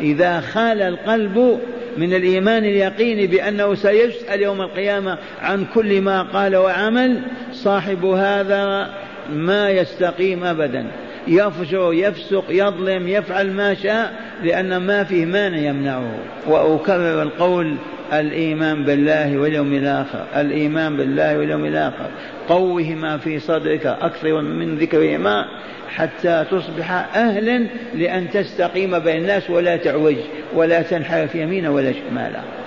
إذا 0.00 0.40
خال 0.40 0.82
القلب 0.82 1.60
من 1.96 2.14
الإيمان 2.14 2.64
اليقين 2.64 3.30
بأنه 3.30 3.74
سيسأل 3.74 4.42
يوم 4.42 4.60
القيامة 4.60 5.18
عن 5.42 5.64
كل 5.74 6.00
ما 6.00 6.22
قال 6.22 6.56
وعمل 6.56 7.22
صاحب 7.52 8.04
هذا 8.04 8.90
ما 9.32 9.70
يستقيم 9.70 10.44
أبدا. 10.44 10.86
يفجر 11.30 11.92
يفسق 11.92 12.44
يظلم 12.48 13.08
يفعل 13.08 13.52
ما 13.52 13.74
شاء 13.74 14.12
لأن 14.42 14.76
ما 14.76 15.04
فيه 15.04 15.24
مانع 15.24 15.56
يمنعه. 15.56 16.14
وأكرر 16.46 17.22
القول 17.22 17.76
الإيمان 18.12 18.84
بالله 18.84 19.38
واليوم 19.38 19.72
الآخر 19.72 20.26
الإيمان 20.36 20.96
بالله 20.96 21.38
واليوم 21.38 21.64
الآخر. 21.64 22.06
قوهما 22.48 23.18
في 23.18 23.38
صدرك 23.38 23.86
أكثر 23.86 24.40
من 24.42 24.76
ذكرهما 24.76 25.44
حتى 25.88 26.44
تصبح 26.50 27.16
أهلا 27.16 27.66
لأن 27.94 28.30
تستقيم 28.30 28.98
بين 28.98 29.16
الناس 29.16 29.50
ولا 29.50 29.76
تعوج 29.76 30.16
ولا 30.54 30.82
تنحرف 30.82 31.34
يمينا 31.34 31.70
ولا 31.70 31.92
شمالا. 31.92 32.59